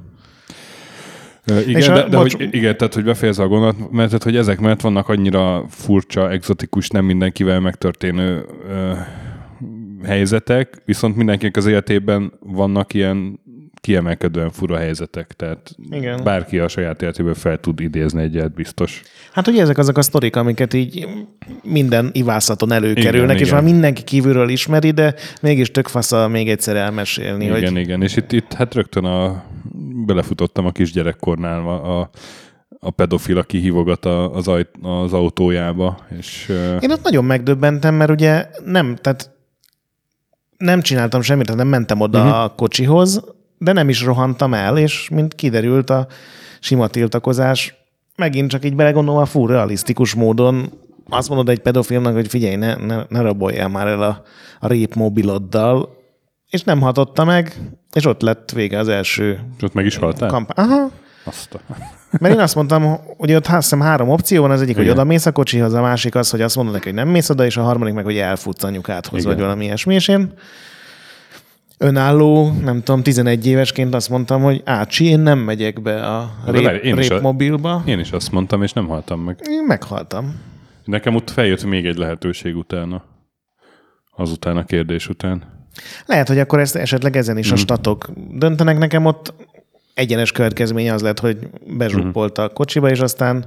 Igen, 1.67 1.93
de, 1.93 2.07
de 2.07 2.17
hogy, 2.17 2.47
igen, 2.51 2.77
tehát 2.77 2.93
hogy 2.93 3.03
befejezze 3.03 3.43
a 3.43 3.47
gondolat, 3.47 3.91
mert 3.91 4.07
tehát, 4.07 4.23
hogy 4.23 4.35
ezek 4.35 4.59
mellett 4.59 4.81
vannak 4.81 5.09
annyira 5.09 5.65
furcsa, 5.69 6.31
exotikus, 6.31 6.89
nem 6.89 7.05
mindenkivel 7.05 7.59
megtörténő 7.59 8.45
ö, 8.69 8.91
helyzetek, 10.03 10.81
viszont 10.85 11.15
mindenkinek 11.15 11.57
az 11.57 11.65
életében 11.65 12.33
vannak 12.39 12.93
ilyen 12.93 13.39
kiemelkedően 13.81 14.49
fura 14.49 14.77
helyzetek, 14.77 15.33
tehát 15.33 15.75
Igen. 15.89 16.23
bárki 16.23 16.59
a 16.59 16.67
saját 16.67 17.01
életéből 17.01 17.33
fel 17.33 17.59
tud 17.59 17.79
idézni 17.79 18.21
egyet, 18.21 18.53
biztos. 18.53 19.01
Hát 19.31 19.47
ugye 19.47 19.61
ezek 19.61 19.77
azok 19.77 19.97
a 19.97 20.01
sztorik, 20.01 20.35
amiket 20.35 20.73
így 20.73 21.07
minden 21.63 22.09
ivászaton 22.13 22.71
előkerülnek, 22.71 23.35
igen, 23.35 23.35
és 23.35 23.47
igen. 23.47 23.53
már 23.53 23.63
mindenki 23.63 24.03
kívülről 24.03 24.49
ismeri, 24.49 24.91
de 24.91 25.15
mégis 25.41 25.71
tök 25.71 25.87
fasz 25.87 26.27
még 26.27 26.49
egyszer 26.49 26.75
elmesélni. 26.75 27.45
Igen, 27.45 27.71
hogy... 27.71 27.81
igen, 27.81 28.01
és 28.01 28.15
itt, 28.15 28.31
itt 28.31 28.53
hát 28.53 28.73
rögtön 28.73 29.05
a, 29.05 29.43
belefutottam 30.05 30.65
a 30.65 30.71
kisgyerekkornál 30.71 31.59
a, 31.67 31.99
a 31.99 32.09
a 32.81 32.89
pedofil, 32.89 33.37
aki 33.37 33.57
hívogat 33.57 34.05
a- 34.05 34.35
az, 34.35 34.47
ajt, 34.47 34.69
az 34.81 35.13
autójába, 35.13 35.99
és 36.17 36.53
Én 36.79 36.91
ott 36.91 37.03
nagyon 37.03 37.25
megdöbbentem, 37.25 37.95
mert 37.95 38.11
ugye 38.11 38.47
nem, 38.65 38.95
tehát 38.95 39.31
nem 40.57 40.81
csináltam 40.81 41.21
semmit, 41.21 41.45
tehát 41.45 41.61
nem 41.61 41.69
mentem 41.69 41.99
oda 41.99 42.19
uh-huh. 42.19 42.43
a 42.43 42.49
kocsihoz, 42.55 43.23
de 43.59 43.71
nem 43.71 43.89
is 43.89 44.03
rohantam 44.03 44.53
el, 44.53 44.77
és 44.77 45.09
mint 45.09 45.35
kiderült 45.35 45.89
a 45.89 46.07
sima 46.59 46.87
tiltakozás, 46.87 47.75
megint 48.15 48.49
csak 48.49 48.65
így 48.65 48.75
belegondolva 48.75 49.25
fú, 49.25 49.47
realisztikus 49.47 50.13
módon 50.13 50.71
azt 51.09 51.29
mondod 51.29 51.49
egy 51.49 51.59
pedofilnak, 51.59 52.13
hogy 52.13 52.27
figyelj, 52.27 52.55
ne, 52.55 52.75
ne, 52.75 53.03
ne 53.09 53.21
raboljál 53.21 53.67
már 53.67 53.87
el 53.87 54.01
a, 54.01 54.21
a 54.59 54.67
rép 54.67 54.93
mobiloddal, 54.93 55.97
és 56.49 56.63
nem 56.63 56.81
hatotta 56.81 57.25
meg, 57.25 57.53
és 57.93 58.05
ott 58.05 58.21
lett 58.21 58.51
vége 58.51 58.77
az 58.77 58.87
első 58.87 59.39
és 59.57 59.63
ott 59.63 59.73
meg 59.73 59.85
is 59.85 59.95
haltál? 59.95 60.29
kampány. 60.29 60.65
Aha, 60.65 60.91
Azt 61.23 61.53
a... 61.53 61.59
mert 62.19 62.33
én 62.33 62.39
azt 62.39 62.55
mondtam, 62.55 62.99
hogy 63.17 63.33
ott 63.33 63.45
azt 63.45 63.55
hiszem 63.55 63.81
három 63.81 64.09
opció 64.09 64.41
van, 64.41 64.51
az 64.51 64.61
egyik, 64.61 64.75
hogy 64.75 64.83
Igen. 64.83 64.95
oda 64.95 65.05
mész 65.05 65.25
a 65.25 65.31
kocsihoz, 65.31 65.73
a 65.73 65.81
másik 65.81 66.15
az, 66.15 66.29
hogy 66.29 66.41
azt 66.41 66.55
mondod 66.55 66.73
neki, 66.73 66.85
hogy 66.85 66.97
nem 66.97 67.07
mész 67.07 67.29
oda, 67.29 67.45
és 67.45 67.57
a 67.57 67.61
harmadik 67.61 67.93
meg, 67.93 68.03
hogy 68.03 68.17
elfutsz 68.17 68.63
anyukádhoz, 68.63 69.19
Igen. 69.19 69.33
vagy 69.33 69.41
valami 69.43 69.63
ilyesmi, 69.63 69.93
és 69.93 70.07
én 70.07 70.33
önálló, 71.81 72.51
nem 72.63 72.83
tudom, 72.83 73.03
11 73.03 73.45
évesként 73.47 73.95
azt 73.95 74.09
mondtam, 74.09 74.41
hogy 74.41 74.61
ácsi, 74.65 75.05
én 75.05 75.19
nem 75.19 75.39
megyek 75.39 75.81
be 75.81 76.05
a 76.07 76.31
rép, 76.45 76.83
én 76.83 76.97
is 76.97 77.09
a- 77.09 77.13
répmobilba. 77.13 77.83
Én 77.85 77.99
is 77.99 78.11
azt 78.11 78.31
mondtam, 78.31 78.63
és 78.63 78.73
nem 78.73 78.87
haltam 78.87 79.19
meg. 79.21 79.39
Én 79.49 79.63
meghaltam. 79.67 80.35
Nekem 80.85 81.15
ott 81.15 81.29
feljött 81.29 81.63
még 81.65 81.85
egy 81.85 81.97
lehetőség 81.97 82.55
utána. 82.55 83.03
Azután 84.15 84.57
a 84.57 84.65
kérdés 84.65 85.07
után. 85.09 85.43
Lehet, 86.05 86.27
hogy 86.27 86.39
akkor 86.39 86.59
ezt 86.59 86.75
esetleg 86.75 87.15
ezen 87.15 87.35
Mhm. 87.35 87.43
is 87.43 87.51
a 87.51 87.55
statok 87.55 88.09
döntenek. 88.31 88.77
Nekem 88.77 89.05
ott 89.05 89.33
egyenes 89.93 90.31
következmény 90.31 90.89
az 90.91 91.01
lett, 91.01 91.19
hogy 91.19 91.37
bezsuppolt 91.77 92.37
Mhm. 92.37 92.45
a 92.45 92.49
kocsiba, 92.49 92.89
és 92.89 92.99
aztán 92.99 93.45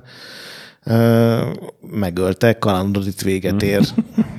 ö, 0.85 1.41
megölte, 1.91 2.59
kalandod 2.59 3.07
itt 3.07 3.21
véget 3.21 3.63
ér. 3.63 3.81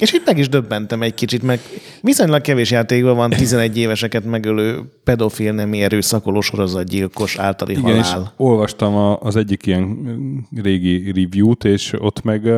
és 0.00 0.12
itt 0.12 0.26
meg 0.26 0.38
is 0.38 0.48
döbbentem 0.48 1.02
egy 1.02 1.14
kicsit, 1.14 1.42
meg 1.42 1.60
viszonylag 2.02 2.40
kevés 2.40 2.70
játékban 2.70 3.16
van 3.16 3.30
11 3.30 3.78
éveseket 3.78 4.24
megölő 4.24 4.80
pedofil 5.04 5.52
nemi 5.52 5.82
erőszakoló 5.82 6.40
sorozatgyilkos 6.40 7.38
általi 7.38 7.72
Igen, 7.72 7.96
és 7.96 8.10
halál. 8.10 8.32
olvastam 8.36 8.94
a, 8.94 9.18
az 9.20 9.36
egyik 9.36 9.66
ilyen 9.66 9.96
régi 10.62 11.12
review-t, 11.12 11.64
és 11.64 11.92
ott 11.98 12.22
meg 12.22 12.48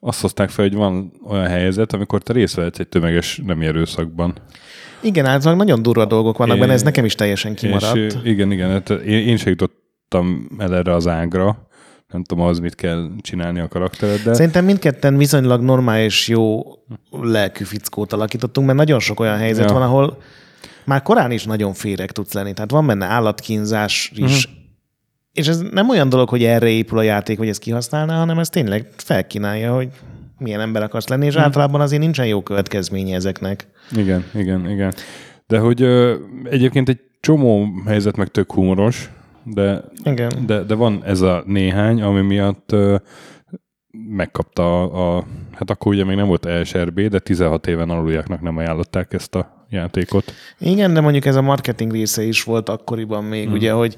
azt 0.00 0.20
hozták 0.20 0.50
fel, 0.50 0.64
hogy 0.64 0.74
van 0.74 1.12
olyan 1.28 1.46
helyzet, 1.46 1.92
amikor 1.92 2.22
te 2.22 2.32
részt 2.32 2.54
vehetsz 2.54 2.78
egy 2.78 2.88
tömeges 2.88 3.40
nemi 3.46 3.66
erőszakban. 3.66 4.34
Igen, 5.00 5.26
általában 5.26 5.66
nagyon 5.66 5.82
durva 5.82 6.04
dolgok 6.04 6.36
vannak 6.36 6.54
É- 6.54 6.60
benne, 6.60 6.72
ez 6.72 6.82
nekem 6.82 7.04
is 7.04 7.14
teljesen 7.14 7.54
kimaradt. 7.54 7.96
És, 7.96 8.14
igen, 8.24 8.52
igen, 8.52 8.70
hát 8.70 8.90
én, 8.90 9.26
én 9.26 9.36
sem 9.36 9.48
jutottam 9.50 10.48
el 10.58 10.74
erre 10.74 10.94
az 10.94 11.06
ágra. 11.06 11.68
Nem 12.12 12.22
tudom, 12.24 12.44
az 12.44 12.58
mit 12.58 12.74
kell 12.74 13.08
csinálni 13.20 13.60
a 13.60 13.68
karaktereddel. 13.68 14.34
Szerintem 14.34 14.64
mindketten 14.64 15.16
viszonylag 15.16 15.62
normális, 15.62 16.28
jó 16.28 16.62
lelkű 17.10 17.64
fickót 17.64 18.12
alakítottunk, 18.12 18.66
mert 18.66 18.78
nagyon 18.78 19.00
sok 19.00 19.20
olyan 19.20 19.36
helyzet 19.36 19.68
Ja. 19.68 19.72
van, 19.72 19.82
ahol 19.82 20.22
már 20.84 21.02
korán 21.02 21.30
is 21.30 21.44
nagyon 21.44 21.72
féreg 21.72 22.10
tudsz 22.12 22.32
lenni. 22.32 22.52
Tehát 22.52 22.70
van 22.70 22.86
benne 22.86 23.06
állatkínzás 23.06 24.12
is. 24.14 24.44
Uh-huh. 24.44 24.56
És 25.32 25.46
ez 25.48 25.58
nem 25.60 25.88
olyan 25.88 26.08
dolog, 26.08 26.28
hogy 26.28 26.44
erre 26.44 26.68
épül 26.68 26.98
a 26.98 27.02
játék, 27.02 27.38
hogy 27.38 27.48
ezt 27.48 27.60
kihasználná, 27.60 28.18
hanem 28.18 28.38
ez 28.38 28.48
tényleg 28.48 28.88
felkínálja, 28.96 29.74
hogy 29.74 29.88
milyen 30.38 30.60
ember 30.60 30.82
akarsz 30.82 31.08
lenni, 31.08 31.26
és 31.26 31.34
Mhm. 31.34 31.42
általában 31.42 31.80
azért 31.80 32.02
nincsen 32.02 32.26
jó 32.26 32.42
következménye 32.42 33.14
ezeknek. 33.14 33.68
Igen, 33.96 34.24
igen, 34.34 34.70
igen. 34.70 34.92
De 35.46 35.58
hogy 35.58 35.82
ö, 35.82 36.14
egyébként 36.44 36.88
egy 36.88 37.00
csomó 37.20 37.66
helyzet 37.86 38.16
meg 38.16 38.28
tök 38.28 38.52
humoros, 38.52 39.10
de, 39.54 39.84
Igen. 40.04 40.30
de, 40.46 40.62
de 40.62 40.74
van 40.74 41.02
ez 41.04 41.20
a 41.20 41.42
néhány, 41.46 42.02
ami 42.02 42.20
miatt 42.20 42.72
ö, 42.72 42.96
megkapta 44.08 44.82
a, 44.82 45.16
a, 45.16 45.24
hát 45.52 45.70
akkor 45.70 45.92
ugye 45.92 46.04
még 46.04 46.16
nem 46.16 46.26
volt 46.26 46.46
ESRB, 46.46 47.00
de 47.00 47.18
16 47.18 47.66
éven 47.66 47.90
aluljáknak 47.90 48.40
nem 48.40 48.56
ajánlották 48.56 49.12
ezt 49.12 49.34
a 49.34 49.66
játékot. 49.70 50.32
Igen, 50.58 50.94
de 50.94 51.00
mondjuk 51.00 51.24
ez 51.24 51.34
a 51.36 51.42
marketing 51.42 51.92
része 51.92 52.22
is 52.22 52.42
volt 52.42 52.68
akkoriban 52.68 53.24
még, 53.24 53.42
Hmm. 53.44 53.52
mm. 53.52 53.56
ugye, 53.56 53.72
hogy 53.72 53.96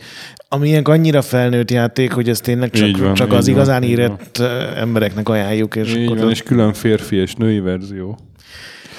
ami 0.49 0.69
ilyen 0.69 0.83
annyira 0.85 1.23
felnőtt 1.23 1.71
játék, 1.71 2.13
hogy 2.13 2.29
ez 2.29 2.41
tényleg 2.41 2.75
Így 2.77 2.93
csak, 2.93 3.01
van, 3.05 3.15
csak 3.15 3.33
az 3.33 3.45
van, 3.47 3.55
igazán 3.55 3.81
van. 3.97 4.19
ö, 4.39 4.45
embereknek 4.77 5.29
ajánljuk, 5.29 5.77
és 5.77 5.95
Így 5.95 6.05
akkor 6.05 6.17
van, 6.17 6.27
ott 6.27 6.31
és 6.33 6.43
külön 6.43 6.73
férfi 6.73 7.17
és 7.17 7.35
női 7.35 7.61
verzió. 7.61 8.19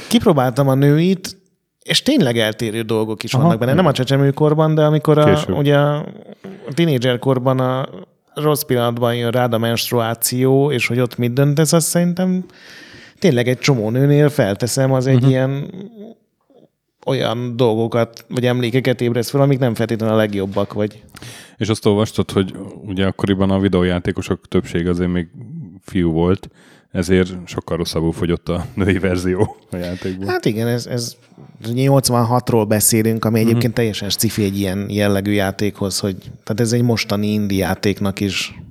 kipróbáltam 0.07 0.67
a 0.67 0.73
nőit, 0.75 1.37
és 1.83 2.01
tényleg 2.01 2.37
eltérő 2.37 2.81
dolgok 2.81 3.23
is 3.23 3.33
Aha, 3.33 3.43
vannak 3.43 3.59
benne. 3.59 3.73
Nem 3.73 3.85
a 3.85 3.91
csecsemőkorban, 3.91 4.75
de 4.75 4.83
amikor 4.83 5.17
a, 5.17 5.23
Később. 5.23 5.57
ugye 5.57 5.77
a 5.77 6.05
tínédzserkorban 6.73 7.59
a 7.59 7.89
rossz 8.33 8.61
pillanatban 8.61 9.15
jön 9.15 9.31
rád 9.31 9.53
a 9.53 9.57
menstruáció, 9.57 10.71
és 10.71 10.87
hogy 10.87 10.99
ott 10.99 11.17
mit 11.17 11.33
döntesz, 11.33 11.73
azt 11.73 11.87
szerintem 11.87 12.45
tényleg 13.19 13.47
egy 13.47 13.59
csomó 13.59 13.89
nőnél 13.89 14.29
felteszem, 14.29 14.91
az 14.91 15.07
egy 15.07 15.15
uh-huh. 15.15 15.29
ilyen 15.29 15.71
olyan 17.05 17.57
dolgokat, 17.57 18.25
vagy 18.29 18.45
emlékeket 18.45 19.01
ébreszt 19.01 19.29
fel, 19.29 19.41
amik 19.41 19.59
nem 19.59 19.75
feltétlenül 19.75 20.15
a 20.15 20.17
legjobbak, 20.17 20.73
vagy 20.73 21.03
És 21.57 21.69
azt 21.69 21.85
olvastad, 21.85 22.31
hogy 22.31 22.55
ugye 22.85 23.05
akkoriban 23.05 23.49
a 23.49 23.59
videójátékosok 23.59 24.47
többség 24.47 24.87
azért 24.87 25.11
még 25.11 25.27
fiú 25.81 26.11
volt, 26.11 26.49
ezért 26.91 27.34
sokkal 27.45 27.77
rosszabbul 27.77 28.12
fogyott 28.12 28.49
a 28.49 28.65
női 28.73 28.99
verzió 28.99 29.56
a 29.71 29.75
játékból. 29.75 30.27
Hát 30.27 30.45
igen, 30.45 30.67
ez, 30.67 30.86
ez 30.86 31.15
86-ról 31.63 32.65
beszélünk, 32.67 33.25
ami 33.25 33.39
egyébként 33.39 33.73
teljesen 33.73 34.10
sci 34.10 34.43
egy 34.43 34.60
ilyen 34.60 34.86
jellegű 34.89 35.32
játékhoz, 35.32 35.99
hogy 35.99 36.15
tehát 36.17 36.60
ez 36.60 36.71
egy 36.71 36.82
mostani 36.82 37.27
indi 37.27 37.56
játéknak 37.56 38.19
is 38.19 38.62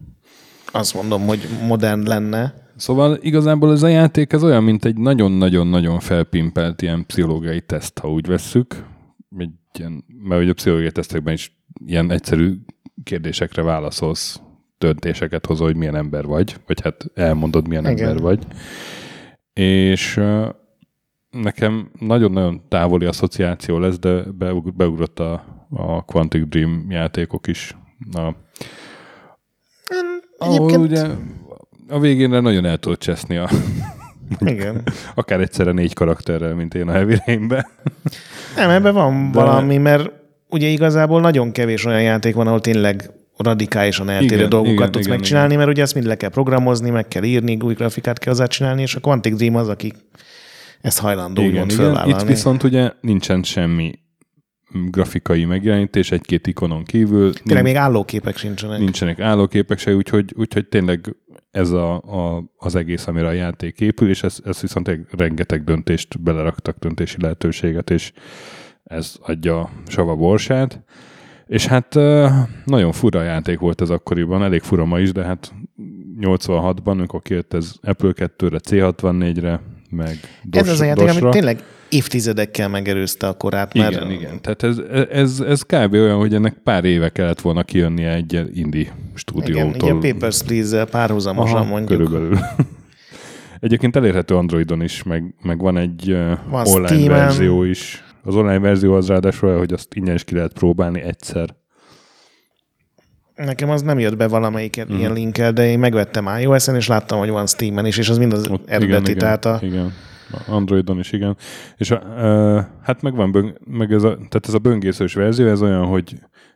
azt 0.72 0.94
mondom, 0.94 1.26
hogy 1.26 1.48
modern 1.66 2.06
lenne. 2.06 2.54
Szóval 2.76 3.18
igazából 3.20 3.72
ez 3.72 3.82
a 3.82 3.88
játék 3.88 4.32
ez 4.32 4.44
olyan, 4.44 4.64
mint 4.64 4.84
egy 4.84 4.96
nagyon-nagyon-nagyon 4.96 6.00
felpimpelt 6.00 6.82
ilyen 6.82 7.06
pszichológiai 7.06 7.60
teszt, 7.60 7.98
ha 7.98 8.10
úgy 8.10 8.26
vesszük. 8.26 8.84
Egy 9.38 9.50
ilyen, 9.78 10.04
mert 10.22 10.42
ugye 10.42 10.50
a 10.50 10.54
pszichológiai 10.54 10.92
tesztekben 10.92 11.34
is 11.34 11.56
ilyen 11.86 12.10
egyszerű 12.10 12.54
kérdésekre 13.04 13.62
válaszolsz, 13.62 14.40
döntéseket 14.80 15.46
hozol, 15.46 15.66
hogy 15.66 15.76
milyen 15.76 15.96
ember 15.96 16.24
vagy, 16.24 16.56
vagy 16.66 16.80
hát 16.82 17.06
elmondod, 17.14 17.68
milyen 17.68 17.86
Igen. 17.86 18.08
ember 18.08 18.22
vagy. 18.22 18.46
És 19.52 20.20
nekem 21.30 21.90
nagyon-nagyon 21.98 22.62
távoli 22.68 23.06
asszociáció 23.06 23.78
lesz, 23.78 23.98
de 23.98 24.22
beug- 24.22 24.76
beugrott 24.76 25.18
a, 25.18 25.44
a 25.70 26.04
Quantic 26.04 26.48
Dream 26.48 26.86
játékok 26.88 27.46
is. 27.46 27.76
A, 28.12 28.20
ahol 30.38 30.54
Egyébként, 30.54 30.82
ugye 30.82 31.06
a 31.88 31.98
végén 31.98 32.28
nagyon 32.28 32.64
el 32.64 32.78
tudod 32.78 32.98
cseszni 32.98 33.36
a, 33.36 33.48
igen. 34.38 34.82
akár 35.14 35.40
egyszerre 35.40 35.72
négy 35.72 35.92
karakterrel, 35.92 36.54
mint 36.54 36.74
én 36.74 36.88
a 36.88 36.92
Heavy 36.92 37.16
Rain-ben. 37.24 37.66
Nem, 38.56 38.70
ebben 38.70 38.94
van 38.94 39.30
De... 39.32 39.38
valami, 39.38 39.76
mert 39.76 40.12
ugye 40.48 40.66
igazából 40.66 41.20
nagyon 41.20 41.52
kevés 41.52 41.84
olyan 41.84 42.02
játék 42.02 42.34
van, 42.34 42.46
ahol 42.46 42.60
tényleg 42.60 43.10
radikálisan 43.42 44.08
eltérő 44.08 44.36
Igen, 44.36 44.48
dolgokat 44.48 44.74
igen, 44.74 44.90
tudsz 44.90 45.06
igen, 45.06 45.16
megcsinálni, 45.16 45.56
mert 45.56 45.68
ugye 45.68 45.82
ezt 45.82 45.94
mind 45.94 46.06
le 46.06 46.16
kell 46.16 46.30
programozni, 46.30 46.90
meg 46.90 47.08
kell 47.08 47.22
írni, 47.22 47.58
új 47.62 47.74
grafikát 47.74 48.18
kell 48.18 48.32
hozzá 48.32 48.46
csinálni, 48.46 48.82
és 48.82 48.94
a 48.94 49.00
Quantic 49.00 49.36
Dream 49.36 49.54
az, 49.56 49.68
aki 49.68 49.92
ezt 50.80 50.98
hajlandó 50.98 51.42
úgymond 51.42 51.70
Itt 51.70 51.76
fölvállalni. 51.76 52.26
viszont 52.26 52.62
ugye 52.62 52.90
nincsen 53.00 53.42
semmi 53.42 53.92
grafikai 54.90 55.44
megjelenítés, 55.44 56.10
egy-két 56.10 56.46
ikonon 56.46 56.84
kívül. 56.84 57.32
Tényleg 57.32 57.64
még 57.64 57.76
állóképek 57.76 58.36
sincsenek. 58.36 58.78
nincsenek 58.78 59.20
állóképek 59.20 59.78
se, 59.78 59.94
úgyhogy, 59.94 60.32
úgyhogy 60.36 60.68
tényleg 60.68 61.16
ez 61.50 61.70
a, 61.70 61.94
a, 61.94 62.44
az 62.56 62.74
egész, 62.74 63.06
amire 63.06 63.26
a 63.26 63.32
játék 63.32 63.80
épül, 63.80 64.08
és 64.08 64.22
ez, 64.22 64.38
ez 64.44 64.60
viszont 64.60 64.88
egy 64.88 65.00
rengeteg 65.10 65.64
döntést 65.64 66.20
beleraktak, 66.20 66.78
döntési 66.78 67.16
lehetőséget, 67.20 67.90
és 67.90 68.12
ez 68.84 69.14
adja 69.20 69.70
sava 69.86 70.16
borsát. 70.16 70.84
És 71.50 71.66
hát 71.66 71.94
nagyon 72.64 72.92
fura 72.92 73.22
játék 73.22 73.58
volt 73.58 73.80
ez 73.80 73.90
akkoriban, 73.90 74.42
elég 74.42 74.60
fura 74.62 74.84
ma 74.84 74.98
is, 74.98 75.12
de 75.12 75.22
hát 75.24 75.52
86-ban, 76.20 76.84
amikor 76.84 77.22
kijött 77.22 77.54
ez 77.54 77.72
Apple 77.82 78.12
2-re, 78.16 78.58
C64-re, 78.70 79.60
meg 79.90 80.18
DOS, 80.44 80.60
Ez 80.62 80.68
az 80.68 80.80
a 80.80 80.84
játék, 80.84 81.02
ami 81.02 81.12
DOS-ra. 81.12 81.30
tényleg 81.30 81.62
évtizedekkel 81.88 82.68
megelőzte 82.68 83.26
a 83.26 83.32
korát, 83.32 83.74
mert 83.74 83.90
Igen, 83.90 84.10
igen. 84.10 84.40
Tehát 84.40 84.62
ez, 84.62 84.78
ez, 85.10 85.40
ez 85.40 85.62
kb. 85.62 85.92
olyan, 85.92 86.18
hogy 86.18 86.34
ennek 86.34 86.54
pár 86.64 86.84
éve 86.84 87.08
kellett 87.08 87.40
volna 87.40 87.62
kijönnie 87.62 88.14
egy 88.14 88.32
ilyen 88.32 88.50
indie 88.54 88.80
igen, 88.80 88.94
stúdiótól. 89.14 89.92
ugye 89.98 90.12
Papers, 90.12 90.42
Please-zel 90.42 90.86
párhuzamosan 90.86 91.56
Aha, 91.56 91.64
mondjuk. 91.68 91.88
Körülbelül. 92.02 92.38
Egyébként 93.60 93.96
elérhető 93.96 94.34
Androidon 94.36 94.82
is, 94.82 95.02
meg, 95.02 95.34
meg 95.42 95.58
van 95.58 95.76
egy 95.76 96.16
Van 96.50 96.66
online 96.66 96.86
Steamen. 96.86 97.08
verzió 97.08 97.62
is. 97.62 98.04
Az 98.22 98.34
online 98.34 98.58
verzió 98.58 98.94
az 98.94 99.08
ráadásul 99.08 99.48
olyan, 99.48 99.60
hogy 99.60 99.72
azt 99.72 99.94
ingyen 99.94 100.14
is 100.14 100.24
ki 100.24 100.34
lehet 100.34 100.52
próbálni 100.52 101.00
egyszer. 101.00 101.54
Nekem 103.34 103.70
az 103.70 103.82
nem 103.82 103.98
jött 103.98 104.16
be 104.16 104.28
valamelyik 104.28 104.76
Mhm. 104.76 104.94
mm. 104.94 104.98
ilyen 104.98 105.12
linkkel, 105.12 105.52
de 105.52 105.66
én 105.68 105.78
megvettem 105.78 106.28
iOS-en, 106.40 106.74
és 106.74 106.86
láttam, 106.86 107.18
hogy 107.18 107.28
van 107.28 107.46
Steam-en 107.46 107.86
is, 107.86 107.98
és 107.98 108.08
az 108.08 108.18
mind 108.18 108.32
az 108.32 108.48
Ott, 108.48 108.68
eredeti, 108.68 109.14
tehát 109.14 109.44
a... 109.44 109.58
igen. 109.62 109.92
Androidon 110.46 110.98
is, 110.98 111.12
igen. 111.12 111.36
És 111.76 111.90
uh, 111.90 111.98
hát 112.82 113.02
meg 113.02 113.14
van, 113.14 113.32
böng, 113.32 113.58
meg 113.64 113.92
ez 113.92 114.02
a, 114.02 114.14
tehát 114.14 114.46
ez 114.46 114.54
a 114.54 114.58
böngészős 114.58 115.14
verzió, 115.14 115.46
ez 115.46 115.62
olyan, 115.62 115.84
hogy 115.86 116.14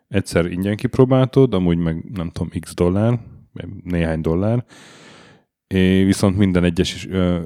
egyszer 0.09 0.47
ingyen 0.47 0.77
kipróbáltod, 0.77 1.55
amúgy 1.55 1.79
meg 1.79 2.05
nem 2.13 2.31
tudom, 2.31 2.49
x 2.61 2.75
dollár, 2.75 3.19
néhány 3.85 4.21
dollár, 4.21 4.65
és 5.67 6.05
viszont 6.05 6.37
minden 6.37 6.65
egyes 6.65 7.07
ö, 7.11 7.39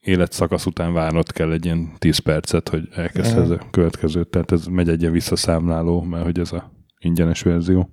életszakasz 0.00 0.66
után 0.66 0.92
várnod 0.92 1.32
kell 1.32 1.52
egy 1.52 1.64
ilyen 1.64 1.92
10 1.98 2.18
percet, 2.18 2.68
hogy 2.68 2.88
elkezdhez 2.92 3.50
a 3.50 3.66
következőt. 3.70 4.28
Tehát 4.28 4.52
ez 4.52 4.64
megy 4.64 4.88
egy 4.88 5.00
ilyen 5.00 5.12
visszaszámláló, 5.12 6.02
mert 6.02 6.24
hogy 6.24 6.38
ez 6.38 6.52
a 6.52 6.72
ingyenes 6.98 7.42
verzió. 7.42 7.90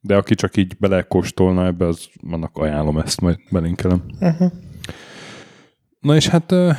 De 0.00 0.16
aki 0.16 0.34
csak 0.34 0.56
így 0.56 0.76
belekóstolna 0.76 1.66
ebbe, 1.66 1.86
az 1.86 2.08
annak 2.30 2.56
ajánlom 2.56 2.98
ezt, 2.98 3.20
majd 3.20 3.38
belinkelem. 3.50 4.04
Uh-huh. 4.20 4.52
Na 6.00 6.14
és 6.14 6.28
hát 6.28 6.52
uh, 6.52 6.76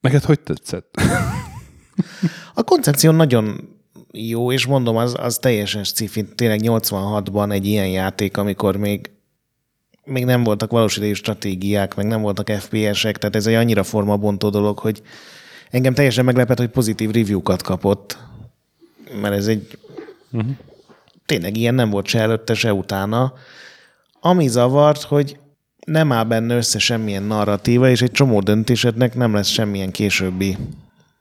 neked 0.00 0.22
hogy 0.22 0.40
tetszett? 0.40 1.00
A 2.54 2.62
koncepció 2.62 3.10
nagyon 3.10 3.68
jó, 4.12 4.52
és 4.52 4.66
mondom, 4.66 4.96
az, 4.96 5.16
az 5.18 5.38
teljesen 5.38 5.84
sci 5.84 6.24
Tényleg 6.34 6.60
86-ban 6.62 7.52
egy 7.52 7.66
ilyen 7.66 7.88
játék, 7.88 8.36
amikor 8.36 8.76
még 8.76 9.10
még 10.04 10.24
nem 10.24 10.44
voltak 10.44 10.70
valós 10.70 10.96
idejű 10.96 11.12
stratégiák, 11.12 11.94
meg 11.94 12.06
nem 12.06 12.20
voltak 12.22 12.50
FPS-ek, 12.50 13.18
tehát 13.18 13.36
ez 13.36 13.46
egy 13.46 13.54
annyira 13.54 13.82
formabontó 13.82 14.50
dolog, 14.50 14.78
hogy 14.78 15.02
engem 15.70 15.94
teljesen 15.94 16.24
meglepett, 16.24 16.58
hogy 16.58 16.68
pozitív 16.68 17.10
review-kat 17.10 17.62
kapott, 17.62 18.18
mert 19.20 19.34
ez 19.34 19.46
egy 19.46 19.78
uh-huh. 20.30 20.50
tényleg 21.26 21.56
ilyen 21.56 21.74
nem 21.74 21.90
volt 21.90 22.06
se 22.06 22.18
előtte, 22.18 22.54
se 22.54 22.72
utána. 22.72 23.32
Ami 24.20 24.48
zavart, 24.48 25.02
hogy 25.02 25.38
nem 25.86 26.12
áll 26.12 26.24
benne 26.24 26.56
össze 26.56 26.78
semmilyen 26.78 27.22
narratíva, 27.22 27.88
és 27.88 28.02
egy 28.02 28.10
csomó 28.10 28.40
döntésednek 28.40 29.14
nem 29.14 29.34
lesz 29.34 29.48
semmilyen 29.48 29.90
későbbi 29.90 30.56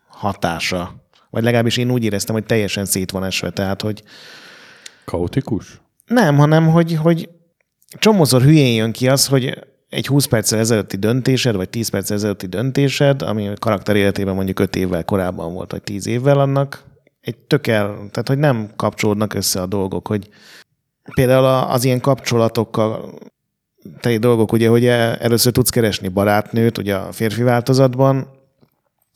hatása. 0.07 0.95
Vagy 1.29 1.43
legalábbis 1.43 1.77
én 1.77 1.91
úgy 1.91 2.03
éreztem, 2.03 2.35
hogy 2.35 2.45
teljesen 2.45 2.85
szét 2.85 3.11
van 3.11 3.23
esve, 3.23 3.49
tehát 3.49 3.81
hogy... 3.81 4.03
Kaotikus? 5.05 5.81
Nem, 6.05 6.37
hanem 6.37 6.67
hogy, 6.67 6.95
hogy 6.95 7.29
csomószor 7.99 8.41
hülyén 8.41 8.75
jön 8.75 8.91
ki 8.91 9.07
az, 9.07 9.27
hogy 9.27 9.57
egy 9.89 10.07
20 10.07 10.25
perccel 10.25 10.59
ezelőtti 10.59 10.97
döntésed, 10.97 11.55
vagy 11.55 11.69
10 11.69 11.89
perccel 11.89 12.17
ezelőtti 12.17 12.47
döntésed, 12.47 13.21
ami 13.21 13.47
a 13.47 13.53
karakter 13.59 13.95
életében 13.95 14.35
mondjuk 14.35 14.59
5 14.59 14.75
évvel 14.75 15.05
korábban 15.05 15.53
volt, 15.53 15.71
vagy 15.71 15.81
10 15.81 16.07
évvel 16.07 16.39
annak, 16.39 16.83
egy 17.21 17.37
tökel, 17.37 17.85
tehát 17.85 18.27
hogy 18.27 18.37
nem 18.37 18.69
kapcsolódnak 18.75 19.33
össze 19.33 19.61
a 19.61 19.65
dolgok, 19.65 20.07
hogy 20.07 20.29
például 21.15 21.45
az 21.45 21.83
ilyen 21.83 21.99
kapcsolatokkal 21.99 23.13
te 23.99 24.17
dolgok, 24.17 24.51
ugye, 24.51 24.69
hogy 24.69 24.85
először 24.85 25.51
tudsz 25.51 25.69
keresni 25.69 26.07
barátnőt, 26.07 26.77
ugye 26.77 26.95
a 26.95 27.11
férfi 27.11 27.43
változatban, 27.43 28.27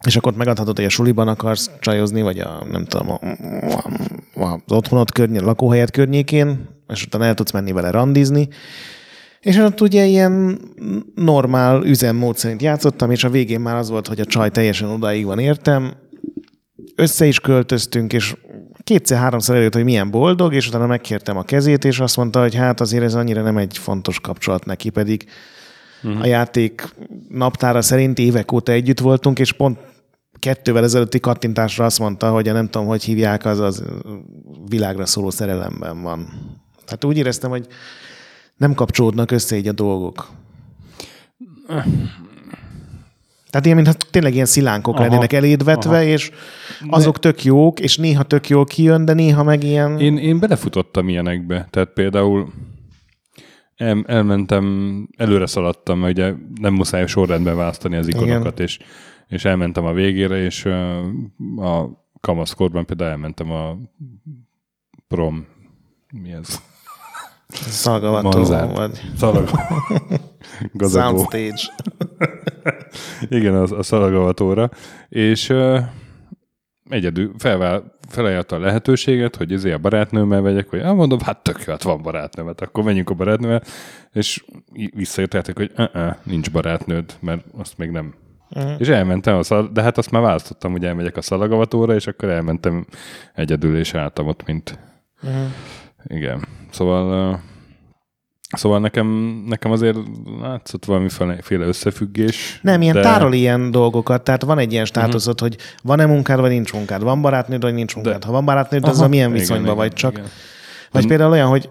és 0.06 0.16
akkor 0.16 0.34
megadhatod, 0.34 0.76
hogy 0.76 0.86
a 0.86 0.90
suliban 0.90 1.28
akarsz 1.28 1.72
csajozni, 1.80 2.22
vagy 2.22 2.40
a, 2.40 2.64
nem 2.72 2.86
tudom, 2.86 3.10
a, 3.12 3.20
a, 4.42 4.54
az 4.54 4.72
otthonod 4.72 5.12
környék, 5.12 5.42
lakóhelyet 5.42 5.92
környékén, 5.92 6.75
és 6.88 7.06
utána 7.06 7.26
el 7.26 7.34
tudsz 7.34 7.52
menni 7.52 7.72
vele 7.72 7.92
randizni. 7.92 8.48
És 9.40 9.58
ott 9.58 9.82
ugye 9.82 10.06
ilyen 10.06 10.60
normál 11.16 11.84
üzemmód 11.84 12.38
szerint 12.38 12.62
játszottam, 12.62 13.12
és 13.12 13.24
a 13.24 13.30
végén 13.30 13.60
már 13.60 13.76
az 13.76 13.90
volt, 13.90 14.08
hogy 14.08 14.20
a 14.20 14.26
csaj 14.26 14.50
teljesen 14.50 14.90
odáig 14.90 15.26
van 15.26 15.40
értem. 15.40 15.94
Össze 16.96 17.26
is 17.26 17.40
költöztünk, 17.40 18.14
és 18.14 18.36
kétszer-háromszor 18.84 19.56
előtt, 19.56 19.74
hogy 19.74 19.84
milyen 19.84 20.12
boldog, 20.12 20.54
és 20.54 20.68
utána 20.68 20.86
megkértem 20.86 21.38
a 21.38 21.44
kezét, 21.44 21.86
és 21.86 22.00
azt 22.00 22.18
mondta, 22.18 22.42
hogy 22.42 22.56
hát 22.56 22.82
azért 22.82 23.04
ez 23.04 23.14
annyira 23.14 23.42
nem 23.42 23.58
egy 23.58 23.78
fontos 23.78 24.20
kapcsolat 24.20 24.66
neki, 24.66 24.90
pedig 24.90 25.26
uh-huh. 26.04 26.22
a 26.22 26.26
játék 26.26 26.96
naptára 27.30 27.82
szerint 27.82 28.20
évek 28.20 28.52
óta 28.52 28.72
együtt 28.72 29.00
voltunk, 29.00 29.40
és 29.40 29.52
pont 29.52 29.80
kettővel 30.40 30.84
ezelőtti 30.84 31.20
kattintásra 31.20 31.86
azt 31.86 32.00
mondta, 32.00 32.32
hogy 32.32 32.48
a 32.48 32.54
nem 32.54 32.70
tudom, 32.70 32.88
hogy 32.88 33.04
hívják, 33.04 33.46
az 33.46 33.60
az 33.60 33.84
világra 34.70 35.06
szóló 35.06 35.30
szerelemben 35.30 36.02
van. 36.02 36.28
Tehát 36.86 37.04
úgy 37.04 37.18
éreztem, 37.18 37.50
hogy 37.50 37.68
nem 38.58 38.74
kapcsolódnak 38.74 39.32
össze 39.32 39.56
így 39.58 39.68
a 39.68 39.72
dolgok. 39.72 40.30
Tehát 43.50 43.70
ilyen, 43.70 43.78
mintha 43.78 43.94
tényleg 44.10 44.34
ilyen 44.34 44.46
szilánkok 44.46 44.94
aha, 44.94 45.04
lennének 45.04 45.34
elédvetve, 45.34 45.98
aha. 45.98 46.04
és 46.04 46.32
azok 46.90 47.14
de... 47.14 47.20
tök 47.20 47.44
jók, 47.44 47.80
és 47.80 47.98
néha 47.98 48.24
tök 48.24 48.50
jól 48.50 48.66
kijön, 48.66 49.06
de 49.06 49.14
néha 49.14 49.44
meg 49.44 49.64
ilyen... 49.64 50.00
Én, 50.00 50.18
én 50.18 50.40
belefutottam 50.40 51.10
ilyenekbe. 51.10 51.68
Tehát 51.70 51.90
például 51.90 52.54
el, 53.76 54.04
elmentem, 54.08 55.08
előre 55.18 55.46
szaladtam, 55.46 56.00
mert 56.00 56.18
ugye 56.18 56.34
nem 56.62 56.74
muszáj 56.74 57.08
sorrendben 57.08 57.56
választani 57.56 57.96
az 57.96 58.08
ikonokat, 58.08 58.54
Igen. 58.54 58.66
és, 58.66 58.80
és 59.28 59.46
elmentem 59.46 59.86
a 59.86 59.94
végére, 59.94 60.44
és 60.44 60.66
a 61.58 61.90
kamaszkorban 62.22 62.86
például 62.86 63.10
elmentem 63.10 63.52
a 63.52 63.78
prom, 65.08 65.46
mi 66.12 66.32
ez? 66.32 66.62
Szalgavató 67.50 68.44
vagy. 68.74 69.02
Szalagavató. 69.18 69.76
Soundstage. 70.90 71.56
Igen, 73.38 73.56
az, 73.56 73.72
a 73.72 73.84
szalagavatóra. 73.84 74.70
És 75.10 75.50
uh, 75.50 75.80
egyedül 76.90 77.32
felvál, 77.38 77.98
felajánlotta 78.10 78.56
a 78.56 78.60
lehetőséget, 78.60 79.36
hogy 79.36 79.52
ezért 79.52 79.76
a 79.76 79.80
barátnőmmel 79.80 80.42
vegyek, 80.42 80.70
hogy 80.70 80.80
ah, 80.80 80.96
mondom, 80.96 81.20
hát 81.20 81.44
tök 81.44 81.64
jó, 81.66 81.72
hát 81.72 81.84
van 81.84 82.02
barátnőmet, 82.02 82.62
akkor 82.62 82.84
menjünk 82.84 83.10
a 83.10 83.14
barátnővel, 83.14 83.62
és 84.12 84.46
visszajöttek, 84.96 85.58
hogy 85.58 85.72
uh-uh, 85.78 86.16
nincs 86.24 86.52
barátnőd, 86.52 87.14
mert 87.20 87.46
azt 87.58 87.78
még 87.78 87.90
nem. 87.90 88.14
Uh-huh. 88.50 88.76
És 88.78 88.88
elmentem, 88.88 89.38
a 89.38 89.44
szal- 89.44 89.72
de 89.72 89.82
hát 89.82 89.98
azt 89.98 90.12
már 90.12 90.22
választottam, 90.22 90.72
hogy 90.72 90.86
elmegyek 90.86 91.18
a 91.18 91.22
szalagavatóra, 91.22 91.94
és 91.96 92.08
akkor 92.08 92.30
elmentem 92.30 92.86
egyedül, 93.34 93.78
és 93.78 93.94
álltam 93.94 94.28
ott, 94.28 94.46
mint... 94.46 94.80
Uh-huh. 95.24 95.48
Igen. 96.08 96.48
Szóval 96.72 97.40
Szóval 98.56 98.80
nekem, 98.80 99.08
nekem 99.48 99.72
azért 99.72 99.98
látszott 100.42 100.86
valamiféle 100.86 101.66
összefüggés. 101.66 102.60
Nem, 102.62 102.82
ilyen 102.82 102.96
de... 102.96 103.02
tárol 103.02 103.34
ilyen 103.34 103.72
dolgokat, 103.72 104.24
tehát 104.24 104.44
van 104.44 104.58
egy 104.58 104.72
ilyen 104.72 104.86
státuszod, 104.86 105.34
uh-huh. 105.34 105.50
hogy 105.50 105.60
van-e 105.84 106.06
munkád, 106.06 106.40
vagy 106.40 106.50
nincs 106.50 106.74
munkád, 106.74 107.04
van 107.04 107.22
barátnőd, 107.22 107.62
vagy 107.62 107.74
nincs 107.74 107.96
munkád. 107.96 108.20
De... 108.20 108.26
Ha 108.26 108.32
van 108.32 108.46
barátnőd, 108.46 108.88
az 108.88 109.02
a 109.02 109.08
milyen 109.08 109.32
viszonyban 109.32 109.76
vagy 109.76 109.94
csak. 109.94 110.12
Igen. 110.12 110.26
Vagy 110.92 111.08
például 111.08 111.32
olyan, 111.32 111.48
hogy 111.48 111.70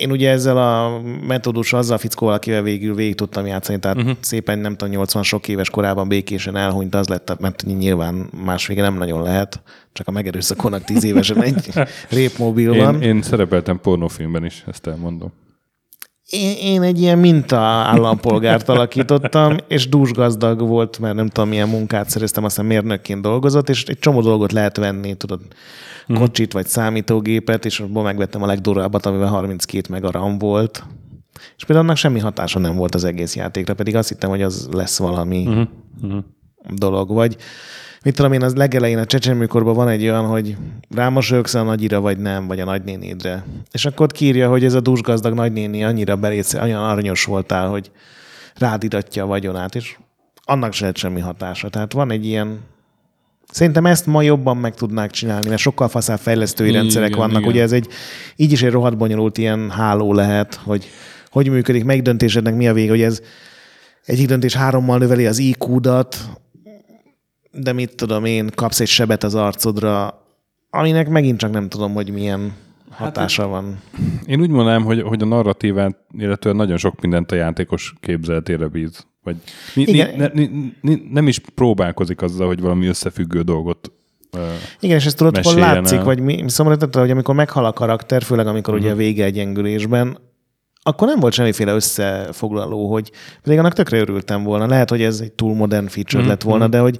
én 0.00 0.10
ugye 0.10 0.30
ezzel 0.30 0.56
a 0.56 1.00
metódus 1.26 1.72
azzal 1.72 1.96
a 1.96 1.98
fickóval, 1.98 2.34
akivel 2.34 2.62
végül 2.62 2.94
végig 2.94 3.14
tudtam 3.14 3.46
játszani, 3.46 3.78
tehát 3.78 3.96
uh-huh. 3.96 4.16
szépen 4.20 4.58
nem 4.58 4.76
tudom, 4.76 4.94
80 4.94 5.22
sok 5.22 5.48
éves 5.48 5.70
korában 5.70 6.08
békésen 6.08 6.56
elhunyt, 6.56 6.94
az 6.94 7.08
lett, 7.08 7.36
mert 7.40 7.64
nyilván 7.66 8.30
más 8.44 8.66
vége 8.66 8.82
nem 8.82 8.96
nagyon 8.96 9.22
lehet, 9.22 9.62
csak 9.92 10.08
a 10.08 10.10
megerőszakolnak 10.10 10.84
tíz 10.84 11.04
évesen 11.04 11.42
egy 11.42 11.68
répmobil 12.10 12.74
van. 12.74 13.02
Én, 13.02 13.14
én 13.14 13.22
szerepeltem 13.22 13.80
pornófilmben 13.80 14.44
is, 14.44 14.64
ezt 14.66 14.86
elmondom 14.86 15.32
én, 16.30 16.56
én 16.56 16.82
egy 16.82 17.00
ilyen 17.00 17.18
minta 17.18 17.58
állampolgárt 17.58 18.68
alakítottam, 18.68 19.56
és 19.68 19.88
dúsgazdag 19.88 20.60
volt, 20.60 20.98
mert 20.98 21.14
nem 21.14 21.28
tudom, 21.28 21.48
milyen 21.48 21.68
munkát 21.68 22.10
szereztem, 22.10 22.44
aztán 22.44 22.66
mérnökként 22.66 23.22
dolgozott, 23.22 23.68
és 23.68 23.84
egy 23.84 23.98
csomó 23.98 24.20
dolgot 24.20 24.52
lehet 24.52 24.76
venni, 24.76 25.14
tudod, 25.14 25.40
mhm. 26.06 26.18
kocsit 26.18 26.52
vagy 26.52 26.66
számítógépet, 26.66 27.64
és 27.64 27.80
abból 27.80 28.02
megvettem 28.02 28.42
a 28.42 28.46
legdurvábbat, 28.46 29.06
amivel 29.06 29.28
32 29.28 29.86
meg 29.90 30.04
a 30.04 30.10
RAM 30.10 30.38
volt. 30.38 30.84
És 31.56 31.64
például 31.64 31.86
annak 31.86 31.98
semmi 31.98 32.18
hatása 32.18 32.58
nem 32.58 32.76
volt 32.76 32.94
az 32.94 33.04
egész 33.04 33.36
játékra, 33.36 33.74
pedig 33.74 33.96
azt 33.96 34.08
hittem, 34.08 34.30
hogy 34.30 34.42
az 34.42 34.68
lesz 34.72 34.98
valami 34.98 35.46
uh-huh. 35.46 35.68
Uh-huh. 36.02 36.24
dolog. 36.68 37.12
Vagy 37.12 37.36
mit 38.04 38.14
tudom 38.14 38.32
én, 38.32 38.42
az 38.42 38.54
legelején 38.54 38.98
a 38.98 39.04
csecsemőkorban 39.04 39.74
van 39.74 39.88
egy 39.88 40.02
olyan, 40.02 40.26
hogy 40.26 40.56
rámosolyogsz 40.90 41.54
a 41.54 41.62
nagyira, 41.62 42.00
vagy 42.00 42.18
nem, 42.18 42.46
vagy 42.46 42.60
a 42.60 42.64
nagynénédre. 42.64 43.44
És 43.72 43.84
akkor 43.84 44.06
ott 44.06 44.12
kírja, 44.12 44.48
hogy 44.48 44.64
ez 44.64 44.74
a 44.74 44.80
dúsgazdag 44.80 45.34
nagynéni 45.34 45.84
annyira 45.84 46.16
belész, 46.16 46.54
olyan 46.54 46.82
aranyos 46.82 47.24
voltál, 47.24 47.68
hogy 47.68 47.90
rád 48.54 48.82
idatja 48.82 49.24
a 49.24 49.26
vagyonát, 49.26 49.74
és 49.74 49.96
annak 50.44 50.72
se 50.72 50.80
lehet 50.80 50.96
semmi 50.96 51.20
hatása. 51.20 51.68
Tehát 51.68 51.92
van 51.92 52.10
egy 52.10 52.26
ilyen 52.26 52.60
Szerintem 53.52 53.86
ezt 53.86 54.06
ma 54.06 54.22
jobban 54.22 54.56
meg 54.56 54.74
tudnák 54.74 55.10
csinálni, 55.10 55.48
mert 55.48 55.60
sokkal 55.60 55.88
faszább 55.88 56.18
fejlesztői 56.18 56.68
igen, 56.68 56.80
rendszerek 56.80 57.16
vannak. 57.16 57.38
Igen. 57.38 57.50
Ugye 57.50 57.62
ez 57.62 57.72
egy, 57.72 57.88
így 58.36 58.52
is 58.52 58.62
egy 58.62 58.70
rohadt 58.70 58.96
bonyolult 58.96 59.38
ilyen 59.38 59.70
háló 59.70 60.12
lehet, 60.12 60.54
hogy 60.54 60.88
hogy 61.30 61.48
működik, 61.48 61.84
melyik 61.84 62.02
döntésednek 62.02 62.54
mi 62.54 62.68
a 62.68 62.72
vége, 62.72 62.90
hogy 62.90 63.02
ez 63.02 63.20
egyik 64.04 64.26
döntés 64.26 64.54
hárommal 64.54 64.98
növeli 64.98 65.26
az 65.26 65.38
IQ-dat, 65.38 66.16
de 67.52 67.72
mit 67.72 67.96
tudom 67.96 68.24
én, 68.24 68.50
kapsz 68.54 68.80
egy 68.80 68.88
sebet 68.88 69.24
az 69.24 69.34
arcodra, 69.34 70.22
aminek 70.70 71.08
megint 71.08 71.38
csak 71.38 71.50
nem 71.50 71.68
tudom, 71.68 71.92
hogy 71.92 72.10
milyen 72.10 72.52
hatása 72.90 73.42
hát, 73.42 73.50
van. 73.50 73.80
Én 74.26 74.40
úgy 74.40 74.50
mondanám, 74.50 74.84
hogy, 74.84 75.02
hogy 75.02 75.22
a 75.22 75.26
narratívát, 75.26 75.96
illetve 76.18 76.52
nagyon 76.52 76.76
sok 76.76 77.00
mindent 77.00 77.32
a 77.32 77.34
játékos 77.34 77.94
képzeletére 78.00 78.66
bíz. 78.66 79.06
Vagy 79.22 79.36
ni, 79.74 79.82
Igen. 79.82 80.30
Ni, 80.34 80.46
ni, 80.46 80.74
ni, 80.80 81.02
nem 81.10 81.28
is 81.28 81.38
próbálkozik 81.54 82.22
azzal, 82.22 82.46
hogy 82.46 82.60
valami 82.60 82.86
összefüggő 82.86 83.42
dolgot 83.42 83.92
uh, 84.32 84.40
Igen, 84.80 84.96
és 84.96 85.06
ezt 85.06 85.16
tudod, 85.16 85.44
hol 85.44 85.54
látszik, 85.54 85.98
el. 85.98 86.04
vagy 86.04 86.20
mi, 86.20 86.44
szóval 86.46 86.76
hogy 86.92 87.10
amikor 87.10 87.34
meghal 87.34 87.64
a 87.64 87.72
karakter, 87.72 88.22
főleg 88.22 88.46
amikor 88.46 88.74
uh-huh. 88.74 88.88
ugye 88.88 88.94
a 88.94 88.98
vége 88.98 89.24
egy 89.24 89.34
gyengülésben, 89.34 90.18
akkor 90.90 91.08
nem 91.08 91.20
volt 91.20 91.32
semmiféle 91.32 91.74
összefoglaló, 91.74 92.90
hogy 92.92 93.10
pedig 93.42 93.58
annak 93.58 93.72
tökre 93.72 93.98
örültem 93.98 94.42
volna. 94.42 94.66
Lehet, 94.66 94.90
hogy 94.90 95.02
ez 95.02 95.20
egy 95.20 95.32
túl 95.32 95.54
modern 95.54 95.86
feature 95.86 96.22
mm. 96.22 96.26
lett 96.26 96.42
volna, 96.42 96.68
de 96.68 96.78
hogy 96.78 96.98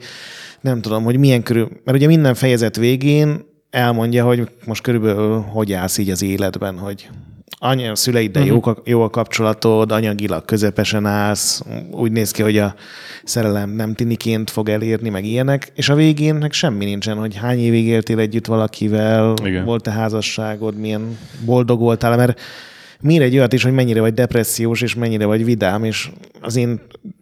nem 0.61 0.81
tudom, 0.81 1.05
hogy 1.05 1.19
milyen 1.19 1.43
körül, 1.43 1.69
mert 1.85 1.97
ugye 1.99 2.07
minden 2.07 2.35
fejezet 2.35 2.77
végén 2.77 3.49
elmondja, 3.71 4.25
hogy 4.25 4.49
most 4.67 4.83
körülbelül 4.83 5.41
hogy 5.41 5.73
állsz 5.73 5.99
így 5.99 6.11
az 6.11 6.23
életben, 6.23 6.79
hogy 6.79 7.09
anya, 7.63 7.91
a 7.91 7.95
szüleiddel 7.95 8.43
uh-huh. 8.43 8.63
jó, 8.67 8.75
jó 8.85 9.03
a 9.03 9.11
kapcsolatod, 9.11 9.93
anyagilag 9.93 10.45
közepesen 10.45 11.07
állsz, 11.07 11.63
úgy 11.91 12.13
néz 12.13 12.31
ki, 12.31 12.43
hogy 12.43 12.59
a 12.59 12.75
szerelem 13.25 13.71
nem 13.71 13.95
tiniként 13.95 14.51
fog 14.51 14.69
elérni, 14.69 15.09
meg 15.09 15.25
ilyenek, 15.25 15.73
és 15.75 15.89
a 15.89 15.95
végén 15.95 16.35
meg 16.35 16.53
semmi 16.53 16.85
nincsen, 16.85 17.17
hogy 17.17 17.37
hány 17.37 17.59
évig 17.59 17.87
éltél 17.87 18.19
együtt 18.19 18.47
valakivel, 18.47 19.35
Igen. 19.45 19.65
volt-e 19.65 19.91
házasságod, 19.91 20.77
milyen 20.77 21.19
boldog 21.45 21.81
voltál, 21.81 22.17
mert 22.17 22.41
mire 23.01 23.25
egy 23.25 23.37
olyat 23.37 23.53
is, 23.53 23.63
hogy 23.63 23.73
mennyire 23.73 24.01
vagy 24.01 24.15
depressziós, 24.15 24.83
és 24.83 24.95
mennyire 24.95 25.27
vagy 25.27 25.45
vidám, 25.45 25.85
és 25.85 26.11
az 26.41 26.57
én 26.57 26.81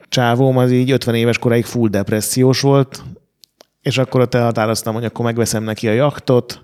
csávóm 0.08 0.56
az 0.56 0.72
így 0.72 0.90
50 0.90 1.14
éves 1.14 1.38
koráig 1.38 1.64
full 1.64 1.88
depressziós 1.88 2.60
volt, 2.60 3.02
és 3.82 3.98
akkor 3.98 4.20
ott 4.20 4.34
elhatároztam, 4.34 4.94
hogy 4.94 5.04
akkor 5.04 5.24
megveszem 5.24 5.62
neki 5.62 5.88
a 5.88 5.92
jaktot, 5.92 6.62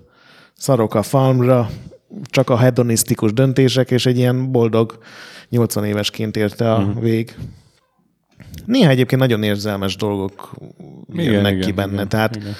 szarok 0.57 0.95
a 0.95 1.01
farmra, 1.01 1.69
csak 2.23 2.49
a 2.49 2.57
hedonisztikus 2.57 3.33
döntések, 3.33 3.91
és 3.91 4.05
egy 4.05 4.17
ilyen 4.17 4.51
boldog 4.51 4.97
80 5.49 5.85
évesként 5.85 6.37
érte 6.37 6.73
a 6.73 6.77
uh-huh. 6.77 7.01
vég. 7.01 7.35
Néha 8.65 8.89
egyébként 8.89 9.21
nagyon 9.21 9.43
érzelmes 9.43 9.95
dolgok 9.95 10.55
igen, 11.13 11.33
jönnek 11.33 11.53
igen, 11.53 11.65
ki 11.65 11.71
benne. 11.71 11.93
Igen, 11.93 12.09
Tehát 12.09 12.35
igen. 12.35 12.53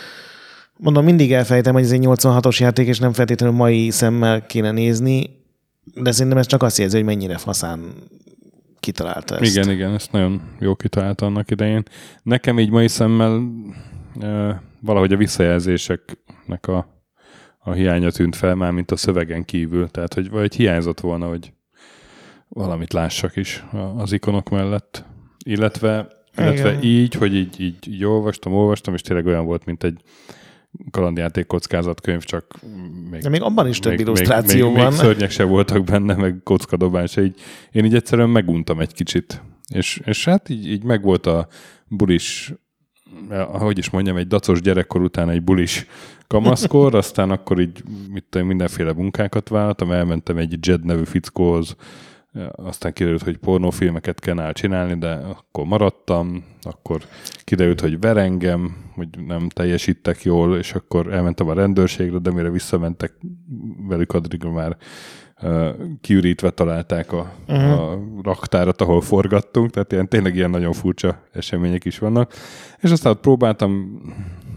mondom, 0.77 1.05
mindig 1.05 1.33
elfejtem, 1.33 1.73
hogy 1.73 1.83
ez 1.83 1.91
egy 1.91 2.03
86-os 2.03 2.57
játék, 2.57 2.87
és 2.87 2.99
nem 2.99 3.13
feltétlenül 3.13 3.55
mai 3.55 3.89
szemmel 3.89 4.45
kéne 4.45 4.71
nézni, 4.71 5.43
de 5.93 6.11
szerintem 6.11 6.37
ez 6.37 6.45
csak 6.45 6.63
azt 6.63 6.77
jelzi, 6.77 6.95
hogy 6.95 7.05
mennyire 7.05 7.37
faszán 7.37 7.93
kitalálta 8.79 9.37
ezt. 9.37 9.55
Igen, 9.55 9.71
igen, 9.71 9.93
ezt 9.93 10.11
nagyon 10.11 10.41
jó 10.59 10.75
kitalálta 10.75 11.25
annak 11.25 11.51
idején. 11.51 11.83
Nekem 12.23 12.59
így 12.59 12.69
mai 12.69 12.87
szemmel 12.87 13.41
e, 14.19 14.61
valahogy 14.81 15.13
a 15.13 15.17
visszajelzéseknek 15.17 16.67
a 16.67 16.93
a 17.67 17.71
hiánya 17.71 18.11
tűnt 18.11 18.35
fel 18.35 18.55
már, 18.55 18.71
mint 18.71 18.91
a 18.91 18.95
szövegen 18.95 19.45
kívül. 19.45 19.89
Tehát, 19.89 20.13
hogy 20.13 20.29
vagy 20.29 20.55
hiányzott 20.55 20.99
volna, 20.99 21.27
hogy 21.27 21.53
valamit 22.47 22.93
lássak 22.93 23.35
is 23.35 23.65
az 23.97 24.11
ikonok 24.11 24.49
mellett. 24.49 25.05
Illetve, 25.45 26.07
illetve 26.37 26.79
így, 26.81 27.13
hogy 27.13 27.35
így, 27.35 27.61
így, 27.61 27.87
így 27.87 28.03
olvastam, 28.03 28.53
olvastam, 28.53 28.93
és 28.93 29.01
tényleg 29.01 29.25
olyan 29.25 29.45
volt, 29.45 29.65
mint 29.65 29.83
egy 29.83 30.01
kalandjáték 30.91 31.45
kockázatkönyv, 31.45 32.23
csak 32.23 32.59
még, 33.11 33.21
De 33.21 33.29
még 33.29 33.41
abban 33.41 33.67
is 33.67 33.79
több 33.79 33.91
még, 33.91 33.99
illusztráció 33.99 34.67
még, 34.67 34.77
van. 34.77 34.91
Még, 34.91 34.99
szörnyek 34.99 35.31
se 35.31 35.43
voltak 35.43 35.83
benne, 35.83 36.15
meg 36.15 36.39
kockadobás. 36.43 37.17
Így, 37.17 37.35
én 37.71 37.85
így 37.85 37.95
egyszerűen 37.95 38.29
meguntam 38.29 38.79
egy 38.79 38.93
kicsit. 38.93 39.41
És, 39.73 40.01
és 40.05 40.25
hát 40.25 40.49
így, 40.49 40.67
így 40.67 40.83
megvolt 40.83 41.25
a 41.25 41.47
bulis, 41.87 42.53
ahogy 43.29 43.77
is 43.77 43.89
mondjam, 43.89 44.17
egy 44.17 44.27
dacos 44.27 44.61
gyerekkor 44.61 45.01
után 45.01 45.29
egy 45.29 45.43
bulis 45.43 45.87
kamaszkor, 46.27 46.95
aztán 46.95 47.31
akkor 47.31 47.59
így 47.59 47.83
mit 48.11 48.25
tudom, 48.29 48.47
mindenféle 48.47 48.93
munkákat 48.93 49.49
vállaltam, 49.49 49.91
elmentem 49.91 50.37
egy 50.37 50.67
Jed 50.67 50.85
nevű 50.85 51.03
fickóhoz, 51.03 51.75
aztán 52.51 52.93
kiderült, 52.93 53.23
hogy 53.23 53.37
pornófilmeket 53.37 54.19
kell 54.19 54.51
csinálni, 54.51 54.97
de 54.97 55.11
akkor 55.11 55.65
maradtam, 55.65 56.43
akkor 56.61 57.01
kiderült, 57.43 57.81
hogy 57.81 57.99
verengem, 57.99 58.75
hogy 58.93 59.07
nem 59.25 59.49
teljesítek 59.49 60.23
jól, 60.23 60.57
és 60.57 60.73
akkor 60.73 61.13
elmentem 61.13 61.47
a 61.47 61.53
rendőrségre, 61.53 62.17
de 62.17 62.31
mire 62.31 62.49
visszamentek 62.49 63.13
velük, 63.87 64.13
addig 64.13 64.43
már 64.43 64.77
uh, 65.41 65.69
kiürítve 66.01 66.49
találták 66.49 67.11
a, 67.11 67.33
uh-huh. 67.47 67.79
a 67.79 67.99
raktárat, 68.21 68.81
ahol 68.81 69.01
forgattunk, 69.01 69.69
tehát 69.69 69.91
ilyen, 69.91 70.09
tényleg 70.09 70.35
ilyen 70.35 70.49
nagyon 70.49 70.73
furcsa 70.73 71.21
események 71.31 71.85
is 71.85 71.99
vannak. 71.99 72.33
És 72.79 72.91
aztán 72.91 73.11
ott 73.11 73.21
próbáltam 73.21 74.01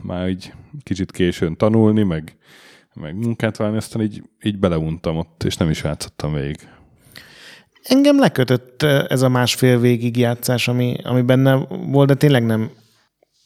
már 0.02 0.28
így 0.28 0.52
kicsit 0.82 1.10
későn 1.10 1.56
tanulni, 1.56 2.02
meg, 2.02 2.36
meg 2.94 3.16
munkát 3.16 3.56
válni, 3.56 3.76
aztán 3.76 4.02
így, 4.02 4.22
így 4.42 4.58
beleuntam 4.58 5.16
ott, 5.16 5.44
és 5.44 5.56
nem 5.56 5.70
is 5.70 5.82
játszottam 5.82 6.32
végig. 6.32 6.68
Engem 7.88 8.18
lekötött 8.18 8.82
ez 8.82 9.22
a 9.22 9.28
másfél 9.28 9.80
végig 9.80 10.16
játszás, 10.16 10.68
ami, 10.68 10.96
ami 11.02 11.22
benne 11.22 11.66
volt, 11.68 12.08
de 12.08 12.14
tényleg 12.14 12.46
nem. 12.46 12.70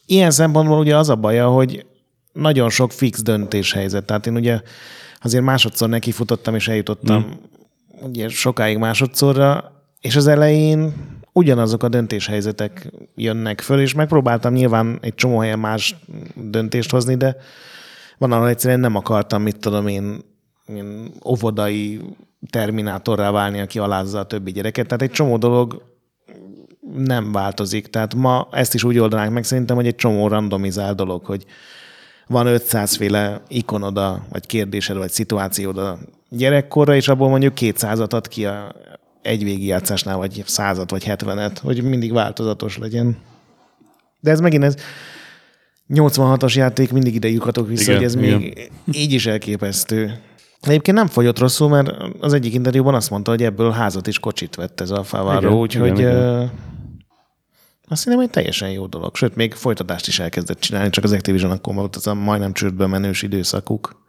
Ilyen 0.06 0.30
szempontból 0.30 0.78
ugye 0.78 0.96
az 0.96 1.08
a 1.08 1.16
baja, 1.16 1.48
hogy 1.48 1.86
nagyon 2.32 2.70
sok 2.70 2.92
fix 2.92 3.22
döntéshelyzet. 3.22 4.04
Tehát 4.04 4.26
én 4.26 4.36
ugye 4.36 4.60
azért 5.20 5.44
másodszor 5.44 5.88
nekifutottam, 5.88 6.54
és 6.54 6.68
eljutottam 6.68 7.20
mm. 7.22 8.06
ugye 8.08 8.28
sokáig 8.28 8.78
másodszorra, 8.78 9.72
és 10.00 10.16
az 10.16 10.26
elején 10.26 10.92
ugyanazok 11.32 11.82
a 11.82 11.88
döntéshelyzetek 11.88 12.92
jönnek 13.14 13.60
föl, 13.60 13.80
és 13.80 13.94
megpróbáltam 13.94 14.52
nyilván 14.52 14.98
egy 15.00 15.14
csomó 15.14 15.38
helyen 15.38 15.58
más 15.58 15.96
döntést 16.34 16.90
hozni, 16.90 17.14
de 17.14 17.36
van, 18.18 18.32
ahol 18.32 18.48
egyszerűen 18.48 18.80
nem 18.80 18.96
akartam, 18.96 19.42
mit 19.42 19.58
tudom 19.58 19.86
én, 19.86 20.20
én 20.66 21.12
óvodai 21.24 22.00
terminátorrá 22.50 23.30
válni, 23.30 23.60
aki 23.60 23.78
alázza 23.78 24.18
a 24.18 24.26
többi 24.26 24.52
gyereket. 24.52 24.86
Tehát 24.86 25.02
egy 25.02 25.10
csomó 25.10 25.36
dolog 25.36 25.82
nem 26.96 27.32
változik. 27.32 27.86
Tehát 27.86 28.14
ma 28.14 28.48
ezt 28.50 28.74
is 28.74 28.84
úgy 28.84 28.98
oldanánk 28.98 29.32
meg 29.32 29.44
szerintem, 29.44 29.76
hogy 29.76 29.86
egy 29.86 29.94
csomó 29.94 30.28
randomizál 30.28 30.94
dolog, 30.94 31.24
hogy 31.24 31.44
van 32.26 32.46
500 32.46 32.96
féle 32.96 33.42
ikonoda, 33.48 34.26
vagy 34.30 34.46
kérdésed, 34.46 34.96
vagy 34.96 35.10
szituációd 35.10 35.78
a 35.78 35.98
gyerekkorra, 36.28 36.94
és 36.94 37.08
abból 37.08 37.28
mondjuk 37.28 37.52
200-at 37.60 38.10
ad 38.10 38.28
ki 38.28 38.46
a 38.46 38.74
egy 39.22 39.44
végigjátszásnál, 39.44 40.16
vagy 40.16 40.42
százat, 40.46 40.90
vagy 40.90 41.04
hetvenet, 41.04 41.58
hogy 41.58 41.82
mindig 41.82 42.12
változatos 42.12 42.78
legyen. 42.78 43.16
De 44.20 44.30
ez 44.30 44.40
megint 44.40 44.64
ez 44.64 44.74
86-as 45.88 46.54
játék, 46.54 46.92
mindig 46.92 47.14
ide 47.14 47.28
lyukatok 47.28 47.68
vissza, 47.68 47.82
igen, 47.82 47.96
hogy 47.96 48.04
ez 48.04 48.14
igen. 48.14 48.38
még 48.38 48.70
így 48.92 49.12
is 49.12 49.26
elképesztő. 49.26 50.20
Egyébként 50.62 50.96
nem 50.96 51.06
fogyott 51.06 51.38
rosszul, 51.38 51.68
mert 51.68 51.90
az 52.20 52.32
egyik 52.32 52.54
interjúban 52.54 52.94
azt 52.94 53.10
mondta, 53.10 53.30
hogy 53.30 53.42
ebből 53.42 53.70
házat 53.70 54.06
is 54.06 54.18
kocsit 54.18 54.54
vett 54.54 54.80
ez 54.80 54.90
a 54.90 55.02
Favaro, 55.02 55.58
úgyhogy 55.58 55.98
igen, 55.98 56.50
azt 57.88 58.04
hiszem, 58.04 58.18
hogy 58.18 58.30
teljesen 58.30 58.70
jó 58.70 58.86
dolog. 58.86 59.16
Sőt, 59.16 59.36
még 59.36 59.54
folytatást 59.54 60.06
is 60.06 60.18
elkezdett 60.18 60.60
csinálni, 60.60 60.90
csak 60.90 61.04
az 61.04 61.12
Activision 61.12 61.50
akkor 61.50 61.74
volt 61.74 61.96
az 61.96 62.06
a 62.06 62.14
majdnem 62.14 62.52
csődbe 62.52 62.86
menős 62.86 63.22
időszakuk. 63.22 64.04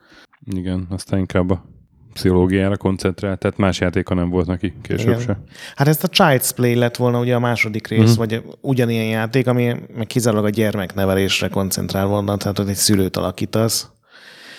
Igen, 0.46 0.88
aztán 0.90 1.20
inkább 1.20 1.50
a 1.50 1.66
pszichológiára 2.14 2.78
koncentrált, 2.78 3.40
tehát 3.40 3.58
más 3.58 3.80
játéka 3.80 4.14
nem 4.14 4.30
volt 4.30 4.48
neki 4.48 4.74
később 4.82 5.08
Igen. 5.08 5.20
se. 5.20 5.40
Hát 5.76 5.88
ezt 5.88 6.04
a 6.04 6.08
Child's 6.08 6.50
Play 6.56 6.76
lett 6.76 6.96
volna 6.96 7.20
ugye 7.20 7.36
a 7.36 7.40
második 7.40 7.88
rész, 7.88 8.00
uh-huh. 8.00 8.18
vagy 8.18 8.44
ugyanilyen 8.62 9.06
játék, 9.06 9.48
ami 9.48 9.76
meg 9.96 10.08
kizárólag 10.08 10.46
a 10.46 10.50
gyermeknevelésre 10.50 11.48
koncentrál 11.48 12.06
volna, 12.06 12.38
tehát 12.38 12.60
ott 12.60 12.68
egy 12.68 12.76
szülőt 12.76 13.18
alakítasz. 13.18 13.92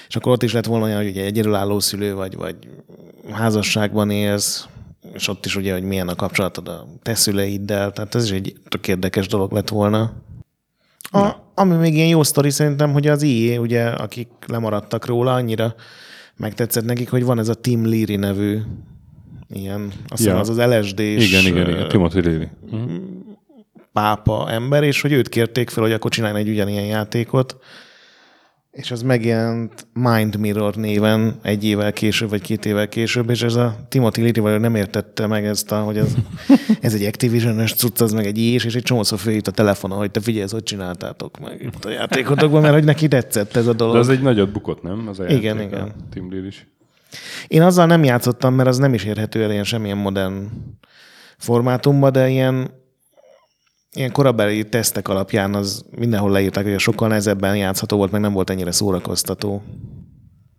És 0.08 0.16
akkor 0.16 0.32
ott 0.32 0.42
is 0.42 0.52
lett 0.52 0.66
volna 0.66 0.84
olyan, 0.84 0.96
hogy 0.96 1.08
ugye 1.08 1.24
egyedülálló 1.24 1.80
szülő 1.80 2.14
vagy, 2.14 2.36
vagy 2.36 2.56
házasságban 3.30 4.10
élsz, 4.10 4.66
és 5.12 5.28
ott 5.28 5.46
is 5.46 5.56
ugye, 5.56 5.72
hogy 5.72 5.82
milyen 5.82 6.08
a 6.08 6.14
kapcsolatod 6.14 6.68
a 6.68 6.86
te 7.02 7.14
szüleiddel, 7.14 7.92
tehát 7.92 8.14
ez 8.14 8.24
is 8.24 8.30
egy 8.30 8.56
tök 8.68 8.88
érdekes 8.88 9.26
dolog 9.26 9.52
lett 9.52 9.68
volna. 9.68 10.12
A, 11.10 11.32
ami 11.54 11.74
még 11.74 11.94
ilyen 11.94 12.08
jó 12.08 12.22
sztori 12.22 12.50
szerintem, 12.50 12.92
hogy 12.92 13.06
az 13.06 13.22
IE, 13.22 13.60
ugye, 13.60 13.86
akik 13.86 14.28
lemaradtak 14.46 15.06
róla, 15.06 15.34
annyira 15.34 15.74
megtetszett 16.36 16.84
nekik, 16.84 17.10
hogy 17.10 17.24
van 17.24 17.38
ez 17.38 17.48
a 17.48 17.54
Tim 17.54 17.86
Leary 17.86 18.16
nevű 18.16 18.58
ilyen, 19.48 19.92
azt 20.08 20.24
ja. 20.24 20.38
az 20.38 20.48
az 20.48 20.56
lsd 20.56 20.98
Igen, 20.98 21.46
igen, 21.46 21.70
igen, 21.70 21.88
Timothy 21.88 22.22
Leary. 22.22 22.48
Pápa 23.92 24.50
ember, 24.50 24.82
és 24.82 25.00
hogy 25.00 25.12
őt 25.12 25.28
kérték 25.28 25.70
fel, 25.70 25.82
hogy 25.82 25.92
akkor 25.92 26.10
csinálj 26.10 26.38
egy 26.38 26.48
ugyanilyen 26.48 26.84
játékot, 26.84 27.56
és 28.74 28.90
az 28.90 29.02
megjelent 29.02 29.86
Mind 29.92 30.36
Mirror 30.36 30.74
néven 30.74 31.38
egy 31.42 31.64
évvel 31.64 31.92
később, 31.92 32.30
vagy 32.30 32.40
két 32.40 32.66
évvel 32.66 32.88
később, 32.88 33.30
és 33.30 33.42
ez 33.42 33.54
a 33.54 33.76
Timothy 33.88 34.22
Leary 34.22 34.58
nem 34.58 34.74
értette 34.74 35.26
meg 35.26 35.44
ezt, 35.44 35.72
a, 35.72 35.80
hogy 35.80 35.96
ez, 35.96 36.14
ez 36.80 36.94
egy 36.94 37.04
Activision-es 37.04 37.74
cucc, 37.74 38.00
az 38.00 38.12
meg 38.12 38.26
egy 38.26 38.38
és, 38.38 38.64
és 38.64 38.74
egy 38.74 38.82
csomószor 38.82 39.18
följött 39.18 39.46
a 39.46 39.50
telefonon, 39.50 39.98
hogy 39.98 40.10
te 40.10 40.20
figyelj, 40.20 40.46
hogy 40.50 40.62
csináltátok 40.62 41.38
meg 41.38 41.62
itt 41.62 41.84
a 41.84 41.90
játékotokban, 41.90 42.62
mert 42.62 42.74
hogy 42.74 42.84
neki 42.84 43.08
tetszett 43.08 43.56
ez 43.56 43.66
a 43.66 43.72
dolog. 43.72 43.94
De 43.94 44.00
az 44.00 44.08
egy 44.08 44.22
nagyot 44.22 44.52
bukott, 44.52 44.82
nem? 44.82 45.08
Az 45.08 45.20
igen, 45.28 45.60
igen. 45.60 45.92
Tim 46.10 46.30
Leary 46.30 46.46
is. 46.46 46.66
Én 47.48 47.62
azzal 47.62 47.86
nem 47.86 48.04
játszottam, 48.04 48.54
mert 48.54 48.68
az 48.68 48.78
nem 48.78 48.94
is 48.94 49.04
érhető 49.04 49.42
el 49.42 49.50
ilyen 49.50 49.64
semmilyen 49.64 49.96
modern 49.96 50.46
formátumban, 51.38 52.12
de 52.12 52.28
ilyen 52.28 52.70
ilyen 53.94 54.12
korabeli 54.12 54.68
tesztek 54.68 55.08
alapján 55.08 55.54
az 55.54 55.84
mindenhol 55.96 56.30
leírták, 56.30 56.64
hogy 56.64 56.72
a 56.72 56.78
sokkal 56.78 57.08
nehezebben 57.08 57.56
játszható 57.56 57.96
volt, 57.96 58.10
meg 58.10 58.20
nem 58.20 58.32
volt 58.32 58.50
ennyire 58.50 58.72
szórakoztató. 58.72 59.62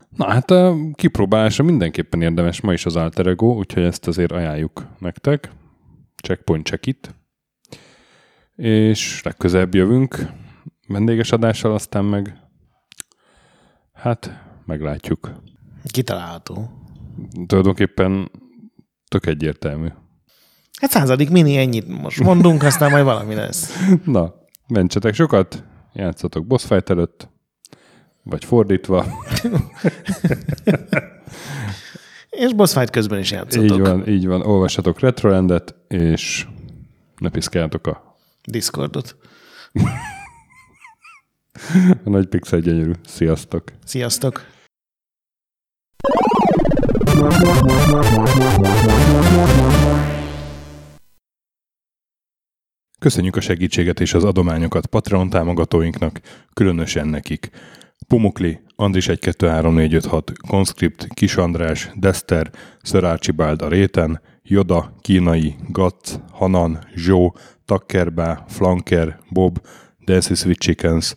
Na 0.10 0.30
hát 0.30 0.52
a 0.52 0.76
kipróbálása 0.94 1.64
mindenképpen 1.64 2.22
érdemes 2.22 2.62
ma 2.62 2.74
is 2.74 2.86
az 2.86 2.96
Alter 2.96 3.28
Ego, 3.28 3.48
úgyhogy 3.48 3.84
ezt 3.84 4.08
azért 4.08 4.32
ajánljuk 4.32 4.88
nektek. 5.00 5.52
Checkpoint 6.24 6.66
check 6.66 6.86
it. 6.86 7.16
És 8.56 9.22
legközelebb 9.24 9.76
jövünk 9.76 10.18
vendéges 10.88 11.32
adással, 11.32 11.74
aztán 11.74 12.06
meg 12.06 12.40
hát 13.94 14.44
meglátjuk. 14.66 15.32
Kitalálható. 15.84 16.70
Tulajdonképpen 17.46 18.32
tök 19.08 19.26
egyértelmű. 19.26 19.88
Hát 20.82 20.92
századik 20.92 21.30
mini, 21.30 21.58
ennyit 21.58 22.02
most 22.02 22.20
mondunk, 22.20 22.64
aztán 22.64 22.92
majd 22.92 23.04
valami 23.04 23.36
lesz. 23.36 23.74
Na, 24.06 24.34
mentsetek 24.68 25.14
sokat, 25.14 25.64
játszatok 25.94 26.46
boss 26.46 26.66
fight 26.66 26.90
előtt, 26.90 27.30
vagy 28.24 28.46
fordítva. 28.46 29.06
És 32.30 32.54
boss 32.54 32.74
fight 32.74 32.90
közben 32.90 33.20
is 33.20 33.32
játszatok. 33.32 33.72
Így 33.72 33.80
van, 33.80 34.08
így 34.08 34.28
van. 34.28 34.42
Olvassatok 34.42 35.00
Retrolandet, 35.00 35.76
és 35.88 36.48
ne 37.18 37.30
piszkáljátok 37.30 37.88
a, 37.88 38.18
Discordot. 38.44 39.16
a 42.06 42.10
nagy 42.10 42.28
pixel 42.28 42.60
gyönyörű. 42.60 42.92
Sziasztok! 43.06 43.64
Sziasztok! 43.86 44.46
Köszönjük 53.06 53.36
a 53.36 53.42
segítséget 53.42 54.00
és 54.00 54.14
az 54.14 54.24
adományokat 54.24 54.86
Patreon 54.86 55.30
támogatóinknak, 55.30 56.20
különösen 56.54 57.08
nekik. 57.08 57.50
Pumukli, 58.08 58.60
Andris 58.76 59.08
1 59.08 59.20
2 59.20 59.48
3 59.48 59.74
4 59.74 59.94
5 59.94 60.06
6, 60.06 60.32
Conscript, 60.48 61.08
Kis 61.14 61.36
András, 61.36 61.92
Dester, 61.96 62.52
Sir 62.82 63.04
a 63.04 63.68
réten, 63.68 64.22
Joda, 64.44 64.96
Kínai, 65.02 65.56
Gatz, 65.68 66.20
Hanan, 66.32 66.80
Zsó, 66.96 67.36
Takkerbá, 67.66 68.46
Flanker, 68.48 69.20
Bob, 69.30 69.62
Dancy 70.06 70.34
Sweet 70.34 70.60
Chickens, 70.60 71.14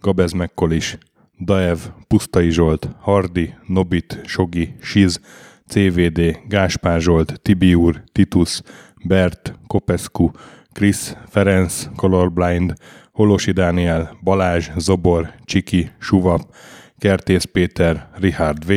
Gabez 0.00 0.32
Mekkolis, 0.32 0.98
Daev, 1.44 1.78
Pusztai 2.08 2.50
Zsolt, 2.50 2.88
Hardi, 3.00 3.54
Nobit, 3.66 4.20
Sogi, 4.24 4.74
Siz, 4.80 5.20
CVD, 5.66 6.38
Gáspár 6.48 7.00
Zsolt, 7.00 7.40
Tibiur, 7.42 8.02
Titus, 8.12 8.60
Bert, 9.04 9.58
Kopescu, 9.66 10.30
Krisz, 10.78 11.16
Ferenc, 11.28 11.88
Colorblind, 11.96 12.72
Holosi 13.12 13.52
Dániel, 13.52 14.18
Balázs, 14.22 14.70
Zobor, 14.76 15.34
Csiki, 15.44 15.90
Suvap, 15.98 16.54
Kertész 16.98 17.44
Péter, 17.44 18.08
Richard 18.14 18.66
V, 18.66 18.72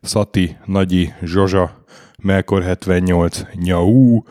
Szati, 0.00 0.56
Nagyi, 0.64 1.12
Zsozsa, 1.22 1.84
Melkor 2.22 2.62
78, 2.62 3.42
Nyau, 3.54 4.22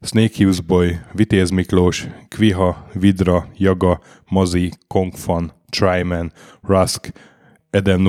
Snake 0.00 0.48
Boy, 0.66 0.98
Vitéz 1.12 1.50
Miklós, 1.50 2.06
Kviha, 2.28 2.86
Vidra, 2.92 3.48
Jaga, 3.56 4.00
Mazi, 4.28 4.70
Kongfan, 4.86 5.52
Tryman, 5.70 6.32
Rusk, 6.62 7.12
Eden 7.70 8.00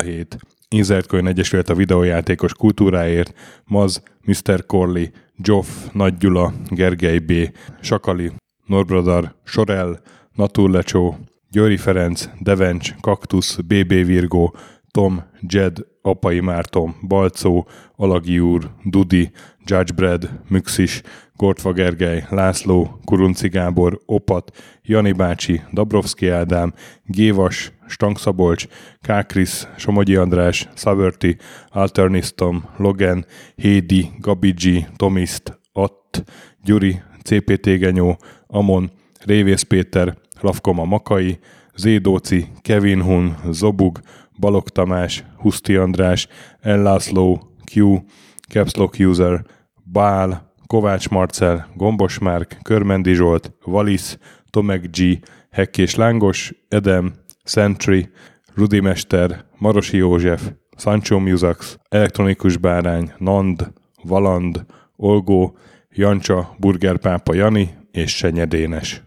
007, 0.00 0.38
Insert 0.74 1.06
Coin 1.06 1.26
Egyesület 1.26 1.68
a 1.68 1.74
videójátékos 1.74 2.54
kultúráért, 2.54 3.34
Maz, 3.64 4.02
Mr. 4.24 4.66
Corley, 4.66 5.04
Joff, 5.36 5.66
Nagy 5.92 6.16
Gyula, 6.16 6.52
Gergely 6.68 7.18
B., 7.18 7.32
Sakali, 7.80 8.32
Norbradar, 8.66 9.34
Sorel, 9.44 10.00
Naturlecsó, 10.34 11.18
Győri 11.50 11.76
Ferenc, 11.76 12.28
Devencs, 12.40 12.94
Kaktusz, 13.00 13.56
BB 13.56 13.88
Virgó, 13.88 14.54
Tom, 14.90 15.22
Jed, 15.40 15.78
Apai 16.02 16.40
Márton, 16.40 16.94
Balcó, 17.08 17.66
Alagi 17.96 18.38
úr, 18.38 18.70
Dudi, 18.84 19.30
Judgebred, 19.64 20.30
Müxis, 20.48 21.02
Gortva 21.36 21.72
Gergely, 21.72 22.24
László, 22.28 23.00
Kurunci 23.04 23.48
Gábor, 23.48 24.00
Opat, 24.06 24.50
Jani 24.82 25.12
bácsi, 25.12 25.62
Dabrowski 25.72 26.28
Ádám, 26.28 26.74
Gévas, 27.04 27.72
Stangszabolcs, 27.88 28.66
Kákris, 29.00 29.66
Somogyi 29.76 30.16
András, 30.16 30.68
Szaverti, 30.74 31.36
Alternisztom, 31.70 32.64
Logan, 32.76 33.26
Hédi, 33.56 34.10
Gabigi, 34.18 34.86
Tomiszt, 34.96 35.58
Att, 35.72 36.24
Gyuri, 36.64 37.02
CPT 37.22 37.64
Genyó, 37.78 38.16
Amon, 38.46 38.90
Révész 39.24 39.62
Péter, 39.62 40.16
Lavkoma 40.40 40.84
Makai, 40.84 41.38
Zédóci, 41.74 42.46
Kevin 42.62 43.02
Hun, 43.02 43.36
Zobug, 43.50 44.00
Balog 44.40 44.68
Tamás, 44.68 45.24
Huszti 45.36 45.76
András, 45.76 46.26
Ellászló, 46.60 47.40
Q, 47.74 47.96
Capslock 48.48 48.96
User, 48.98 49.44
Bál, 49.84 50.52
Kovács 50.66 51.08
Marcel, 51.08 51.68
Gombos 51.74 52.18
Márk, 52.18 52.58
Körmendi 52.62 53.14
Zsolt, 53.14 53.52
Valisz, 53.64 54.18
Tomek 54.50 54.90
G, 54.90 55.18
Hekkés 55.50 55.94
Lángos, 55.94 56.52
Edem, 56.68 57.14
Sentry, 57.44 58.10
Rudimester, 58.54 59.44
Marosi 59.58 59.96
József, 59.96 60.52
Sancho 60.76 61.18
Musax, 61.18 61.78
Elektronikus 61.88 62.56
Bárány, 62.56 63.12
Nand, 63.18 63.72
Valand, 64.02 64.64
Olgó, 64.96 65.56
Jancsa, 65.90 66.54
Burgerpápa 66.58 67.34
Jani 67.34 67.70
és 67.90 68.16
Senyedénes. 68.16 69.02